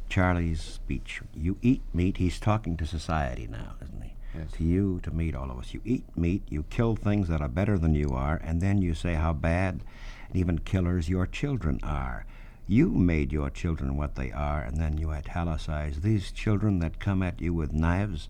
[0.08, 1.22] Charlie's speech.
[1.34, 2.18] You eat meat.
[2.18, 4.12] He's talking to society now, isn't he?
[4.36, 4.52] Yes.
[4.52, 5.74] To you, to meat, all of us.
[5.74, 8.94] You eat meat, you kill things that are better than you are, and then you
[8.94, 9.80] say how bad
[10.28, 12.26] and even killers your children are.
[12.66, 17.22] You made your children what they are, and then you italicize these children that come
[17.22, 18.28] at you with knives.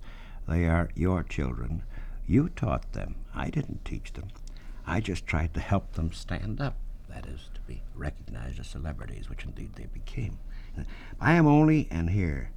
[0.48, 1.84] They are your children.
[2.26, 3.14] You taught them.
[3.34, 4.28] I didn't teach them.
[4.86, 6.76] I just tried to help them stand up.
[7.08, 10.38] That is, to be recognized as celebrities, which indeed they became.
[11.20, 12.50] I am only, and here,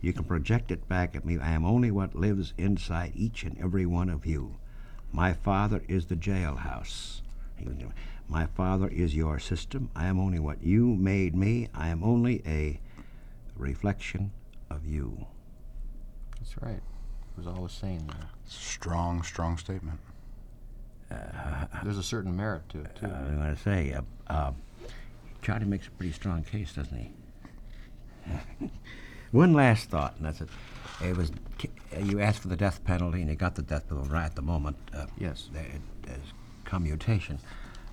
[0.00, 3.58] you can project it back at me, I am only what lives inside each and
[3.58, 4.56] every one of you.
[5.12, 7.20] My father is the jailhouse.
[8.30, 9.90] My father is your system.
[9.96, 11.68] I am only what you made me.
[11.74, 12.78] I am only a
[13.56, 14.30] reflection
[14.70, 15.26] of you.
[16.38, 16.78] That's right.
[17.34, 18.28] He was always saying that.
[18.46, 19.98] Strong, strong statement.
[21.82, 23.06] There's a certain merit to it, too.
[23.06, 24.02] I want to say, uh,
[24.32, 24.52] uh,
[25.42, 27.10] Charlie makes a pretty strong case, doesn't he?
[29.32, 30.48] One last thought, and that's it.
[31.04, 34.10] It was uh, you asked for the death penalty, and you got the death penalty
[34.10, 34.76] right at the moment.
[34.94, 35.48] Uh, Yes.
[35.52, 35.66] there-
[36.02, 36.32] There's
[36.64, 37.40] commutation.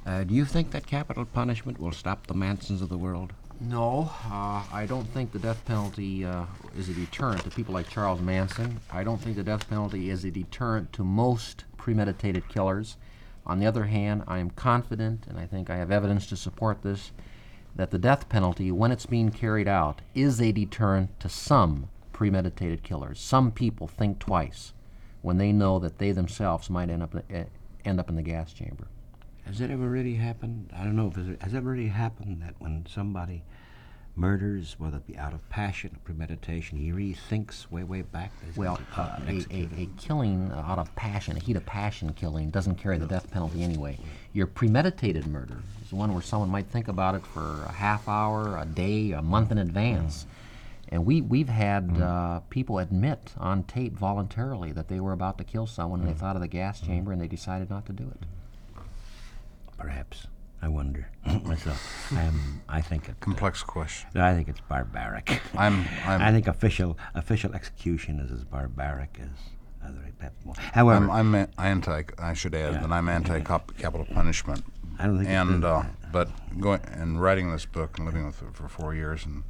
[0.07, 3.33] Uh, do you think that capital punishment will stop the Mansons of the world?
[3.59, 6.45] No, uh, I don't think the death penalty uh,
[6.77, 8.79] is a deterrent to people like Charles Manson.
[8.89, 12.95] I don't think the death penalty is a deterrent to most premeditated killers.
[13.45, 16.83] On the other hand, I am confident, and I think I have evidence to support
[16.83, 17.11] this,
[17.75, 22.81] that the death penalty, when it's being carried out, is a deterrent to some premeditated
[22.81, 23.19] killers.
[23.19, 24.71] Some people think twice
[25.21, 27.43] when they know that they themselves might end up, uh,
[27.83, 28.87] end up in the gas chamber.
[29.47, 30.69] Has it ever really happened?
[30.75, 33.43] I don't know if it has ever really happened that when somebody
[34.15, 38.31] murders, whether it be out of passion or premeditation, he really thinks way, way back.
[38.41, 41.55] that Well, gonna be caught uh, a, a, a killing out of passion, a heat
[41.55, 43.97] of passion killing, doesn't carry the death penalty anyway.
[44.33, 48.57] Your premeditated murder is one where someone might think about it for a half hour,
[48.57, 50.25] a day, a month in advance.
[50.89, 55.43] And we, we've had uh, people admit on tape voluntarily that they were about to
[55.43, 58.03] kill someone and they thought of the gas chamber and they decided not to do
[58.09, 58.25] it.
[59.77, 60.27] Perhaps.
[60.61, 61.07] I wonder
[61.45, 62.11] myself.
[62.15, 62.61] I am.
[62.67, 63.19] I think it.
[63.19, 64.09] Complex question.
[64.19, 65.39] I think it's barbaric.
[65.57, 65.85] I'm.
[66.05, 66.21] I'm.
[66.21, 69.29] I think official official execution is as barbaric as
[69.87, 69.99] other.
[70.19, 70.55] People.
[70.73, 72.01] However, I'm, I'm a- anti.
[72.17, 72.81] I should add Yeah.
[72.81, 74.63] that I'm anti-capital punishment.
[74.97, 75.29] I don't think.
[75.29, 79.25] And uh, but going and writing this book and living with it for four years
[79.25, 79.43] and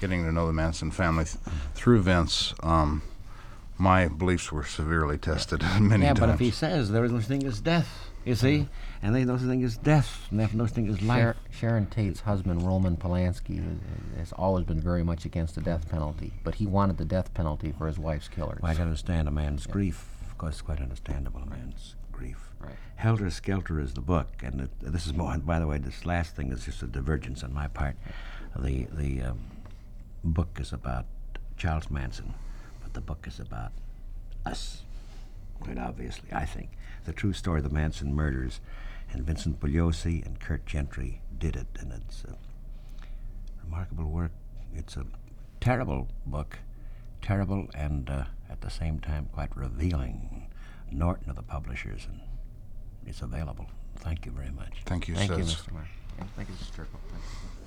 [0.00, 1.36] getting to know the Manson family th-
[1.74, 3.02] through Vince, um,
[3.78, 6.18] my beliefs were severely tested many yeah, times.
[6.20, 8.68] Yeah, but if he says there is no thing as death, you see,
[9.02, 11.20] and they no such thing as death, and there's no such thing as life.
[11.20, 15.88] Shar- Sharon Tate's husband, Roman Polanski, has- has always been very much against the death
[15.88, 18.60] penalty, but he wanted the death penalty for his wife's killers.
[18.62, 20.08] Well, I can understand a man's grief.
[20.30, 22.50] Of course, it's quite understandable, a man's grief.
[22.60, 22.76] Right.
[22.96, 25.36] Helter Skelter is the book, and it, this is more.
[25.38, 27.96] By the way, this last thing is just a divergence on my part.
[28.56, 29.40] The the um,
[30.22, 31.06] book is about
[31.56, 32.34] Charles Manson,
[32.82, 33.72] but the book is about
[34.46, 34.82] us.
[35.60, 36.70] Quite obviously, I think
[37.04, 38.60] the true story of the Manson murders,
[39.12, 42.36] and Vincent Bugliosi and Curt Gentry did it, and it's a
[43.64, 44.32] remarkable work.
[44.74, 45.04] It's a
[45.60, 46.58] terrible book,
[47.20, 50.48] terrible and uh, at the same time quite revealing.
[50.90, 52.20] Norton of the publishers, and
[53.06, 53.66] it's available.
[53.96, 54.82] Thank you very much.
[54.84, 55.72] Thank you, Thank you, Mr.
[55.72, 55.86] Mark.
[56.36, 56.70] Thank you, Mr.
[56.70, 57.00] Terkel.
[57.08, 57.61] Thank you.